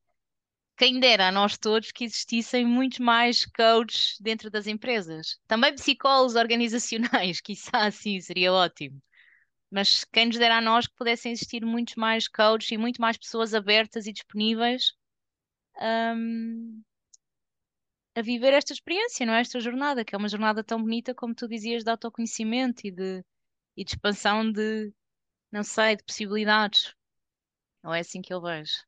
Quem 0.83 0.99
dera 0.99 1.29
a 1.29 1.31
nós 1.31 1.57
todos 1.57 1.93
que 1.93 2.03
existissem 2.03 2.67
muitos 2.67 2.99
mais 2.99 3.47
coaches 3.47 4.17
dentro 4.21 4.51
das 4.51 4.67
empresas. 4.67 5.39
Também 5.47 5.73
psicólogos 5.77 6.35
organizacionais, 6.35 7.41
isso 7.49 7.71
assim 7.73 8.21
seria 8.21 8.53
ótimo. 8.53 9.01
Mas 9.71 10.03
quem 10.03 10.27
nos 10.27 10.39
dera 10.39 10.57
a 10.59 10.61
nós 10.61 10.89
que 10.89 10.97
pudessem 10.97 11.31
existir 11.31 11.65
muitos 11.65 11.95
mais 11.95 12.27
coaches 12.27 12.73
e 12.73 12.77
muito 12.77 13.01
mais 13.01 13.17
pessoas 13.17 13.55
abertas 13.55 14.09
e 14.09 14.13
disponíveis 14.13 14.93
um, 16.17 16.83
a 18.17 18.21
viver 18.21 18.53
esta 18.53 18.73
experiência, 18.73 19.25
não 19.25 19.35
é? 19.35 19.41
Esta 19.41 19.61
jornada, 19.61 20.05
que 20.05 20.17
é 20.17 20.19
uma 20.19 20.29
jornada 20.29 20.65
tão 20.65 20.83
bonita 20.83 21.15
como 21.15 21.33
tu 21.33 21.47
dizias 21.47 21.85
de 21.85 21.91
autoconhecimento 21.91 22.85
e 22.85 22.91
de, 22.91 23.25
e 23.77 23.85
de 23.85 23.93
expansão 23.93 24.51
de, 24.51 24.93
não 25.53 25.63
sei, 25.63 25.95
de 25.95 26.03
possibilidades. 26.03 26.93
Ou 27.85 27.95
é 27.95 28.01
assim 28.01 28.21
que 28.21 28.35
eu 28.35 28.43
vejo? 28.43 28.83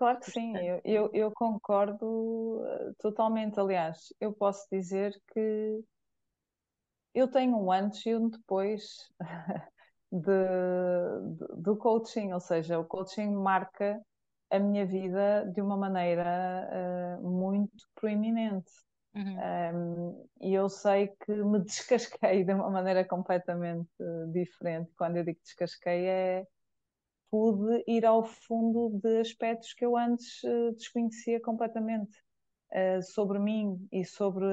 Claro 0.00 0.18
que 0.18 0.30
sim, 0.30 0.56
eu, 0.56 0.80
eu, 0.82 1.10
eu 1.12 1.30
concordo 1.30 2.64
eh, 2.64 2.92
totalmente. 3.00 3.60
Aliás, 3.60 4.14
eu 4.18 4.32
posso 4.32 4.66
dizer 4.72 5.12
que 5.30 5.84
eu 7.14 7.28
tenho 7.28 7.54
um 7.54 7.70
antes 7.70 8.06
e 8.06 8.14
um 8.14 8.30
depois 8.30 9.12
de, 10.10 10.22
de, 10.22 11.62
do 11.62 11.76
coaching, 11.76 12.32
ou 12.32 12.40
seja, 12.40 12.78
o 12.78 12.84
coaching 12.86 13.28
marca 13.30 14.00
a 14.50 14.58
minha 14.58 14.86
vida 14.86 15.44
de 15.54 15.60
uma 15.60 15.76
maneira 15.76 17.18
uh, 17.20 17.30
muito 17.30 17.86
proeminente. 17.94 18.72
Uhum. 19.14 19.36
Um, 19.36 20.28
e 20.40 20.54
eu 20.54 20.70
sei 20.70 21.08
que 21.26 21.30
me 21.30 21.60
descasquei 21.62 22.42
de 22.42 22.54
uma 22.54 22.70
maneira 22.70 23.04
completamente 23.04 23.90
uh, 24.00 24.32
diferente. 24.32 24.90
Quando 24.96 25.18
eu 25.18 25.24
digo 25.24 25.38
descasquei, 25.44 26.06
é 26.06 26.46
pude 27.30 27.84
ir 27.86 28.04
ao 28.04 28.24
fundo 28.24 28.90
de 29.02 29.20
aspectos 29.20 29.72
que 29.74 29.84
eu 29.84 29.96
antes 29.96 30.42
uh, 30.44 30.72
desconhecia 30.74 31.40
completamente 31.40 32.16
sobre 33.02 33.40
mim 33.40 33.88
e 33.90 34.04
sobre, 34.04 34.46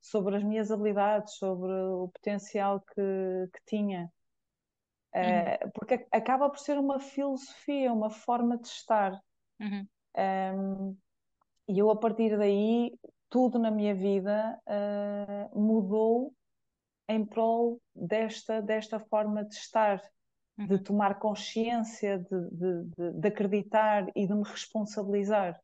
sobre 0.00 0.36
as 0.36 0.42
minhas 0.42 0.72
habilidades, 0.72 1.36
sobre 1.36 1.70
o 1.70 2.08
potencial 2.08 2.80
que, 2.80 3.48
que 3.52 3.60
tinha. 3.66 4.10
Uh, 5.14 5.70
porque 5.74 6.04
acaba 6.10 6.50
por 6.50 6.58
ser 6.58 6.76
uma 6.76 6.98
filosofia, 6.98 7.92
uma 7.92 8.10
forma 8.10 8.58
de 8.58 8.66
estar. 8.66 9.12
Uhum. 9.60 9.86
Um, 10.16 10.96
e 11.68 11.78
eu, 11.78 11.88
a 11.88 11.96
partir 11.96 12.36
daí, 12.36 12.92
tudo 13.30 13.58
na 13.58 13.70
minha 13.70 13.94
vida 13.94 14.58
uh, 14.66 15.60
mudou 15.60 16.34
em 17.08 17.24
prol 17.24 17.80
desta, 17.94 18.60
desta 18.60 18.98
forma 18.98 19.44
de 19.44 19.54
estar, 19.54 19.96
uhum. 19.96 20.08
De 20.56 20.78
tomar 20.78 21.18
consciência, 21.18 22.18
de, 22.18 22.50
de, 22.50 22.84
de, 22.96 23.20
de, 23.20 23.28
acreditar 23.28 24.06
e 24.14 24.26
de 24.26 24.34
me 24.34 24.44
responsabilizar. 24.44 25.60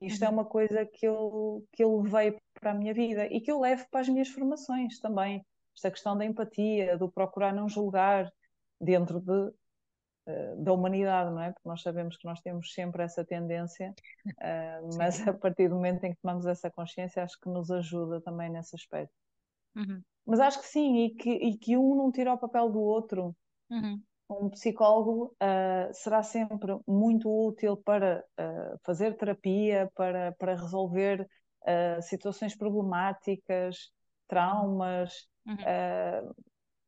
Isto 0.00 0.24
é 0.24 0.28
uhum. 0.28 0.32
é 0.32 0.34
uma 0.36 0.44
coisa 0.44 0.86
que 0.86 1.06
eu, 1.06 1.64
que 1.72 1.84
eu 1.84 2.00
levei 2.00 2.38
para 2.54 2.70
a 2.70 2.74
minha 2.74 2.94
vida 2.94 3.26
e 3.26 3.40
que 3.40 3.50
eu 3.50 3.60
levo 3.60 3.86
para 3.90 4.00
as 4.00 4.08
minhas 4.08 4.28
formações 4.28 4.98
também. 4.98 5.44
Esta 5.74 5.90
questão 5.90 6.16
da 6.16 6.24
empatia, 6.24 6.96
do 6.96 7.10
procurar 7.10 7.52
não 7.52 7.68
julgar, 7.68 8.32
dentro 8.80 9.20
de, 9.20 9.52
eh, 10.26 10.56
da 10.56 10.72
humanidade, 10.72 11.30
não 11.30 11.42
é? 11.42 11.52
Porque 11.52 11.68
nós 11.68 11.82
sabemos 11.82 12.16
que 12.16 12.24
nós 12.24 12.40
temos 12.40 12.72
sempre 12.72 13.02
essa 13.02 13.24
tendência, 13.24 13.94
uh, 14.38 14.96
mas 14.96 15.26
a 15.26 15.34
partir 15.34 15.68
do 15.68 15.74
momento 15.74 16.04
em 16.04 16.12
que 16.12 16.20
tomamos 16.20 16.46
essa 16.46 16.70
consciência, 16.70 17.22
acho 17.22 17.38
que 17.40 17.48
nos 17.48 17.70
ajuda 17.70 18.20
também 18.20 18.50
nesse 18.50 18.74
aspecto. 18.74 19.14
Uhum. 19.76 20.02
Mas 20.26 20.40
acho 20.40 20.60
que 20.60 20.66
sim, 20.66 21.04
e 21.04 21.10
que, 21.10 21.30
e 21.30 21.58
que 21.58 21.76
um 21.76 21.94
não 21.94 22.10
tira 22.12 22.32
o 22.32 22.38
papel 22.38 22.70
do 22.70 22.80
outro. 22.80 23.34
Uhum. 23.70 24.00
Um 24.30 24.48
psicólogo 24.48 25.34
uh, 25.42 25.92
será 25.92 26.22
sempre 26.22 26.78
muito 26.86 27.28
útil 27.28 27.76
para 27.76 28.24
uh, 28.38 28.78
fazer 28.84 29.16
terapia, 29.16 29.90
para, 29.94 30.32
para 30.38 30.54
resolver 30.54 31.28
situações 32.00 32.56
problemáticas, 32.56 33.92
traumas, 34.26 35.28
uhum. 35.46 36.34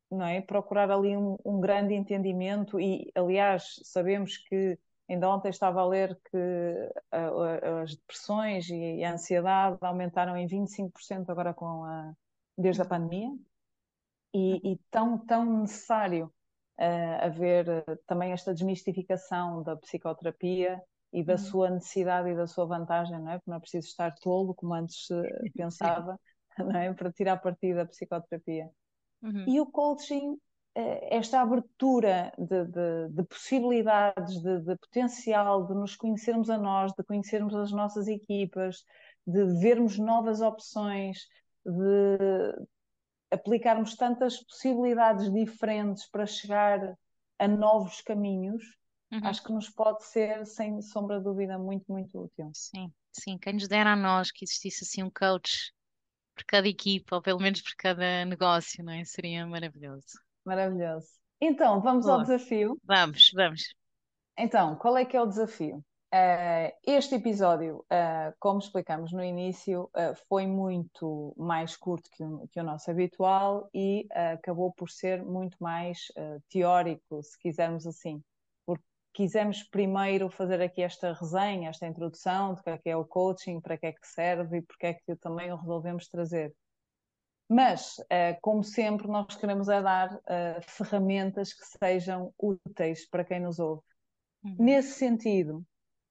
não 0.09 0.25
é? 0.25 0.41
Procurar 0.41 0.89
ali 0.89 1.15
um, 1.15 1.37
um, 1.45 1.59
grande 1.59 1.93
entendimento 1.93 2.79
e, 2.79 3.11
aliás, 3.13 3.75
sabemos 3.83 4.35
que 4.35 4.75
ainda 5.07 5.29
ontem 5.29 5.49
estava 5.49 5.79
a 5.79 5.85
ler 5.85 6.19
que 6.31 6.91
as 7.11 7.95
depressões 7.95 8.67
e 8.67 9.03
a 9.03 9.13
ansiedade 9.13 9.77
aumentaram 9.81 10.35
em 10.35 10.47
25% 10.47 11.29
agora 11.29 11.53
com 11.53 11.83
a, 11.83 12.11
desde 12.57 12.81
a 12.81 12.85
pandemia. 12.85 13.29
E, 14.33 14.71
e 14.71 14.79
tão, 14.89 15.19
tão 15.19 15.59
necessário 15.59 16.33
uh, 16.79 17.25
haver 17.25 17.67
uh, 17.67 17.97
também 18.07 18.31
esta 18.31 18.53
desmistificação 18.53 19.63
da 19.63 19.75
psicoterapia 19.75 20.81
e 21.11 21.23
da 21.23 21.33
uhum. 21.33 21.39
sua 21.39 21.69
necessidade 21.69 22.29
e 22.29 22.35
da 22.35 22.47
sua 22.47 22.65
vantagem, 22.65 23.19
não 23.19 23.31
é? 23.31 23.37
Porque 23.37 23.51
não 23.51 23.57
é 23.57 23.59
preciso 23.59 23.87
estar 23.87 24.13
tolo, 24.15 24.55
como 24.55 24.73
antes 24.73 25.05
se 25.05 25.51
pensava, 25.55 26.19
não 26.57 26.75
é? 26.75 26.91
Para 26.93 27.11
tirar 27.11 27.37
partido 27.37 27.77
da 27.77 27.85
psicoterapia. 27.85 28.69
Uhum. 29.21 29.45
E 29.47 29.61
o 29.61 29.65
coaching, 29.67 30.37
eh, 30.75 31.15
esta 31.15 31.39
abertura 31.39 32.33
de, 32.37 32.65
de, 32.65 33.09
de 33.09 33.23
possibilidades, 33.23 34.41
de, 34.41 34.59
de, 34.61 34.75
potencial, 34.75 35.67
de 35.67 35.75
nos 35.75 35.95
conhecermos 35.95 36.49
a 36.49 36.57
nós, 36.57 36.91
de 36.93 37.03
conhecermos 37.03 37.55
as 37.55 37.71
nossas 37.71 38.07
equipas, 38.07 38.83
de 39.25 39.45
vermos 39.61 39.97
novas 39.97 40.41
opções, 40.41 41.19
de 41.65 42.67
aplicarmos 43.33 43.95
tantas 43.95 44.41
possibilidades 44.43 45.31
diferentes 45.31 46.07
para 46.09 46.25
chegar 46.25 46.97
a 47.39 47.47
novos 47.47 48.01
caminhos, 48.01 48.63
uhum. 49.11 49.25
acho 49.25 49.43
que 49.43 49.51
nos 49.51 49.69
pode 49.69 50.03
ser, 50.05 50.45
sem 50.45 50.81
sombra 50.81 51.17
de 51.17 51.23
dúvida, 51.23 51.57
muito, 51.57 51.91
muito 51.91 52.21
útil. 52.21 52.51
Sim, 52.53 52.91
sim. 53.11 53.37
Quem 53.37 53.53
nos 53.53 53.67
dera 53.67 53.93
a 53.93 53.95
nós 53.95 54.31
que 54.31 54.45
existisse 54.45 54.83
assim 54.83 55.03
um 55.03 55.09
coach 55.09 55.73
por 56.35 56.43
cada 56.45 56.67
equipa, 56.67 57.15
ou 57.15 57.21
pelo 57.21 57.39
menos 57.39 57.61
por 57.61 57.73
cada 57.77 58.25
negócio, 58.25 58.83
não 58.83 58.93
é? 58.93 59.03
Seria 59.03 59.45
maravilhoso. 59.45 60.19
Maravilhoso. 60.45 61.07
Então, 61.39 61.81
vamos 61.81 62.05
Boa. 62.05 62.17
ao 62.17 62.21
desafio? 62.21 62.77
Vamos, 62.83 63.31
vamos. 63.33 63.75
Então, 64.37 64.75
qual 64.75 64.97
é 64.97 65.05
que 65.05 65.15
é 65.15 65.21
o 65.21 65.27
desafio? 65.27 65.83
Uh, 66.13 66.71
este 66.85 67.15
episódio, 67.15 67.77
uh, 67.91 68.35
como 68.39 68.59
explicamos 68.59 69.11
no 69.11 69.23
início, 69.23 69.89
uh, 69.95 70.13
foi 70.29 70.45
muito 70.45 71.33
mais 71.35 71.75
curto 71.75 72.07
que 72.11 72.23
o, 72.23 72.47
o 72.55 72.63
nosso 72.63 72.91
habitual 72.91 73.67
e 73.73 74.07
acabou 74.11 74.71
por 74.71 74.91
ser 74.91 75.23
muito 75.23 75.57
mais 75.59 76.11
teórico, 76.49 77.23
se 77.23 77.37
quisermos 77.39 77.87
assim 77.87 78.21
quisemos 79.13 79.61
primeiro 79.63 80.29
fazer 80.29 80.59
aqui 80.61 80.81
esta 80.81 81.13
resenha, 81.13 81.69
esta 81.69 81.85
introdução 81.85 82.55
de 82.55 82.63
que 82.63 82.69
é, 82.69 82.77
que 82.79 82.89
é 82.89 82.97
o 82.97 83.05
coaching, 83.05 83.61
para 83.61 83.77
que 83.77 83.85
é 83.85 83.91
que 83.91 84.07
serve 84.07 84.57
e 84.57 84.61
porque 84.63 84.87
é 84.87 84.93
que 84.95 85.15
também 85.17 85.51
o 85.51 85.55
resolvemos 85.55 86.07
trazer. 86.07 86.53
Mas, 87.47 87.97
eh, 88.09 88.33
como 88.41 88.63
sempre, 88.63 89.07
nós 89.07 89.35
queremos 89.35 89.69
é 89.69 89.81
dar 89.81 90.19
eh, 90.25 90.59
ferramentas 90.61 91.53
que 91.53 91.63
sejam 91.77 92.33
úteis 92.39 93.07
para 93.07 93.23
quem 93.23 93.39
nos 93.39 93.59
ouve. 93.59 93.83
Uhum. 94.43 94.55
Nesse 94.57 94.97
sentido, 94.97 95.63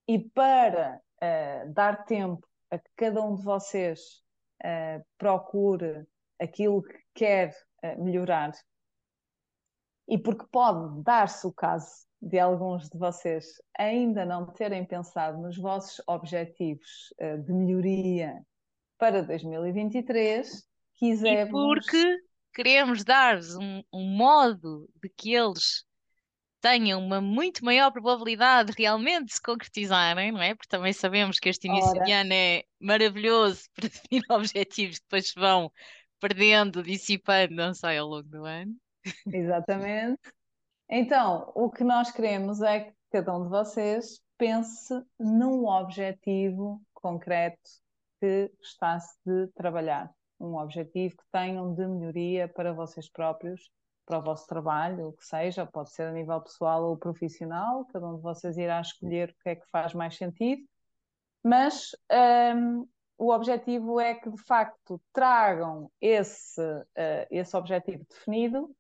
e 0.07 0.19
para 0.19 1.01
eh, 1.21 1.67
dar 1.69 2.05
tempo 2.05 2.47
a 2.71 2.79
que 2.79 2.91
cada 2.97 3.23
um 3.23 3.35
de 3.35 3.43
vocês 3.43 4.23
procure 5.19 6.07
aquilo 6.39 6.81
que 6.85 6.97
quer 7.13 7.53
melhorar, 7.99 8.53
e 10.09 10.19
porque 10.19 10.47
pode 10.51 11.03
dar-se 11.03 11.47
o 11.47 11.53
caso 11.53 12.07
de 12.21 12.39
alguns 12.39 12.89
de 12.89 12.99
vocês 12.99 13.47
ainda 13.77 14.25
não 14.25 14.47
terem 14.47 14.85
pensado 14.85 15.39
nos 15.41 15.57
vossos 15.57 16.01
objetivos 16.07 17.13
uh, 17.21 17.43
de 17.43 17.53
melhoria 17.53 18.41
para 18.97 19.23
2023 19.23 20.65
quisemos. 20.95 21.49
E 21.49 21.51
porque 21.51 22.17
queremos 22.55 23.03
dar-vos 23.03 23.57
um, 23.57 23.83
um 23.93 24.17
modo 24.17 24.89
de 25.03 25.09
que 25.09 25.35
eles 25.35 25.85
tenham 26.63 27.05
uma 27.05 27.21
muito 27.21 27.65
maior 27.65 27.91
probabilidade 27.91 28.73
de 28.73 28.83
realmente 28.83 29.35
se 29.35 29.43
concretizarem, 29.43 30.31
não 30.31 30.41
é? 30.41 30.55
Porque 30.55 30.69
também 30.69 30.93
sabemos 30.93 31.39
que 31.41 31.49
este 31.49 31.67
início 31.67 31.91
Ora. 31.91 32.05
de 32.05 32.13
ano 32.13 32.33
é 32.33 32.63
maravilhoso 32.81 33.65
para 33.75 33.89
definir 33.89 34.23
objetivos 34.31 34.99
que 34.99 35.05
depois 35.05 35.29
se 35.29 35.35
vão 35.35 35.71
perdendo, 36.21 36.83
dissipando, 36.83 37.57
não 37.57 37.75
sei, 37.75 37.99
ao 37.99 38.07
longo 38.07 38.29
do 38.29 38.45
ano. 38.45 38.75
Exatamente. 39.27 40.21
Então, 40.89 41.51
o 41.57 41.69
que 41.69 41.83
nós 41.83 42.13
queremos 42.13 42.63
é 42.63 42.81
que 42.81 42.93
cada 43.11 43.37
um 43.37 43.43
de 43.43 43.49
vocês 43.49 44.23
pense 44.39 44.95
num 45.19 45.67
objetivo 45.67 46.81
concreto 46.95 47.59
que 48.21 48.53
gostasse 48.59 49.17
de 49.27 49.49
trabalhar. 49.49 50.09
Um 50.39 50.55
objetivo 50.55 51.17
que 51.17 51.25
tenham 51.33 51.75
de 51.75 51.87
melhoria 51.89 52.47
para 52.47 52.73
vocês 52.73 53.11
próprios, 53.11 53.69
para 54.13 54.19
o 54.19 54.23
vosso 54.23 54.47
trabalho, 54.47 55.09
o 55.09 55.13
que 55.15 55.25
seja, 55.25 55.65
pode 55.65 55.91
ser 55.91 56.03
a 56.03 56.13
nível 56.13 56.39
pessoal 56.43 56.85
ou 56.85 56.99
profissional, 56.99 57.87
cada 57.87 58.07
um 58.07 58.17
de 58.17 58.23
vocês 58.23 58.59
irá 58.59 58.79
escolher 58.79 59.31
o 59.31 59.43
que 59.43 59.49
é 59.49 59.57
que 59.57 59.67
faz 59.71 59.95
mais 59.95 60.17
sentido, 60.17 60.63
mas 61.43 61.93
um, 62.55 62.87
o 63.17 63.33
objetivo 63.33 63.99
é 63.99 64.15
que 64.15 64.31
de 64.31 64.43
facto 64.43 65.01
tragam 65.15 65.91
esse, 65.99 66.61
uh, 66.61 67.27
esse 67.31 67.57
objetivo 67.57 68.05
definido. 68.09 68.71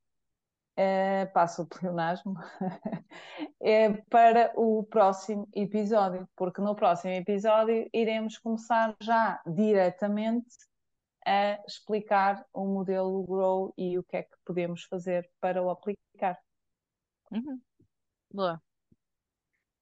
É, 0.74 1.26
passa 1.26 1.60
o 1.60 1.66
pleonasmo, 1.66 2.34
é 3.60 3.92
para 4.08 4.52
o 4.56 4.82
próximo 4.84 5.46
episódio, 5.54 6.26
porque 6.34 6.62
no 6.62 6.74
próximo 6.74 7.12
episódio 7.12 7.90
iremos 7.92 8.38
começar 8.38 8.96
já 9.02 9.38
diretamente 9.46 10.48
a 11.26 11.60
explicar 11.66 12.44
o 12.52 12.64
modelo 12.64 13.22
Grow 13.24 13.74
e 13.76 13.98
o 13.98 14.02
que 14.02 14.16
é 14.16 14.22
que 14.22 14.36
podemos 14.44 14.84
fazer 14.84 15.28
para 15.40 15.62
o 15.62 15.70
aplicar. 15.70 16.38
Uhum. 17.30 17.60
Boa. 18.32 18.62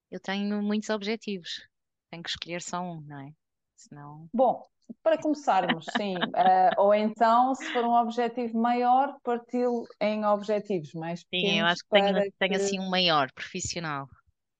Eu 0.09 0.19
tenho 0.19 0.61
muitos 0.61 0.89
objetivos, 0.89 1.67
tenho 2.09 2.23
que 2.23 2.29
escolher 2.29 2.61
só 2.61 2.81
um, 2.81 3.01
não 3.01 3.19
é? 3.19 3.33
Senão... 3.75 4.29
Bom, 4.33 4.67
para 5.01 5.17
começarmos, 5.17 5.85
sim. 5.97 6.15
Uh, 6.17 6.19
ou 6.77 6.93
então, 6.93 7.55
se 7.55 7.65
for 7.71 7.83
um 7.85 7.93
objetivo 7.93 8.59
maior, 8.59 9.15
parti-lo 9.23 9.87
em 9.99 10.25
objetivos 10.25 10.93
mais 10.93 11.23
pequenos. 11.23 11.53
Sim, 11.53 11.59
eu 11.59 11.65
acho 11.65 11.83
que 11.83 11.89
tenho, 11.89 12.21
que... 12.21 12.31
tenho 12.37 12.55
assim 12.55 12.79
um 12.79 12.89
maior, 12.89 13.31
profissional. 13.31 14.07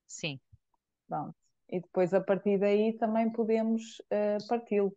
Sim. 0.07 0.39
Pronto. 1.07 1.35
E 1.69 1.79
depois, 1.79 2.13
a 2.13 2.21
partir 2.21 2.59
daí, 2.59 2.93
também 2.97 3.31
podemos 3.31 3.99
uh, 3.99 4.47
parti-lo. 4.47 4.95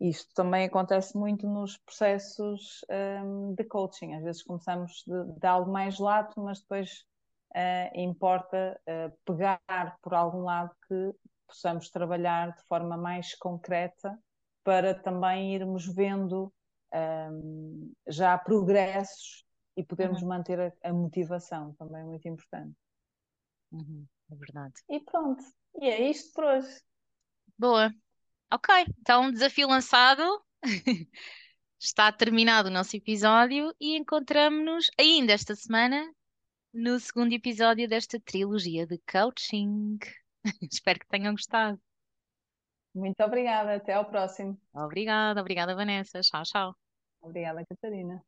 Isto 0.00 0.34
também 0.34 0.66
acontece 0.66 1.16
muito 1.16 1.46
nos 1.46 1.78
processos 1.78 2.84
um, 3.24 3.54
de 3.54 3.64
coaching. 3.64 4.14
Às 4.14 4.22
vezes 4.22 4.42
começamos 4.42 5.04
de, 5.06 5.38
de 5.38 5.46
algo 5.46 5.70
mais 5.70 5.98
lato, 5.98 6.40
mas 6.42 6.60
depois 6.60 7.04
uh, 7.54 7.98
importa 8.00 8.80
pegar 9.24 9.96
por 10.02 10.14
algum 10.14 10.42
lado 10.42 10.74
que 10.88 11.14
possamos 11.46 11.88
trabalhar 11.90 12.54
de 12.54 12.62
forma 12.64 12.96
mais 12.96 13.34
concreta 13.36 14.18
para 14.64 14.94
também 14.94 15.54
irmos 15.54 15.86
vendo 15.86 16.52
um, 16.94 17.92
já 18.08 18.36
progressos 18.38 19.44
e 19.76 19.84
podermos 19.84 20.22
uhum. 20.22 20.28
manter 20.28 20.60
a, 20.60 20.72
a, 20.82 20.92
motivação, 20.92 21.74
também 21.74 22.00
é 22.00 22.04
muito 22.04 22.26
importante. 22.26 22.74
Uhum, 23.72 24.06
é 24.30 24.36
verdade. 24.36 24.74
E 24.88 25.00
pronto, 25.00 25.44
e 25.80 25.86
é 25.86 26.10
isto 26.10 26.32
por 26.32 26.44
hoje. 26.44 26.80
Boa. 27.58 27.92
Ok, 28.54 28.72
então 29.00 29.32
desafio 29.32 29.66
lançado. 29.66 30.22
Está 31.76 32.12
terminado 32.12 32.68
o 32.68 32.72
nosso 32.72 32.96
episódio 32.96 33.74
e 33.80 33.96
encontramos-nos 33.96 34.92
ainda 34.96 35.32
esta 35.32 35.56
semana 35.56 36.08
no 36.72 37.00
segundo 37.00 37.32
episódio 37.32 37.88
desta 37.88 38.20
trilogia 38.20 38.86
de 38.86 38.96
coaching. 39.10 39.98
Espero 40.70 41.00
que 41.00 41.08
tenham 41.08 41.32
gostado. 41.32 41.80
Muito 42.94 43.20
obrigada, 43.24 43.74
até 43.74 43.94
ao 43.94 44.04
próximo. 44.04 44.56
Obrigada, 44.72 45.40
obrigada, 45.40 45.74
Vanessa. 45.74 46.20
Tchau, 46.20 46.44
tchau. 46.44 46.76
Obrigada, 47.20 47.66
Catarina. 47.66 48.24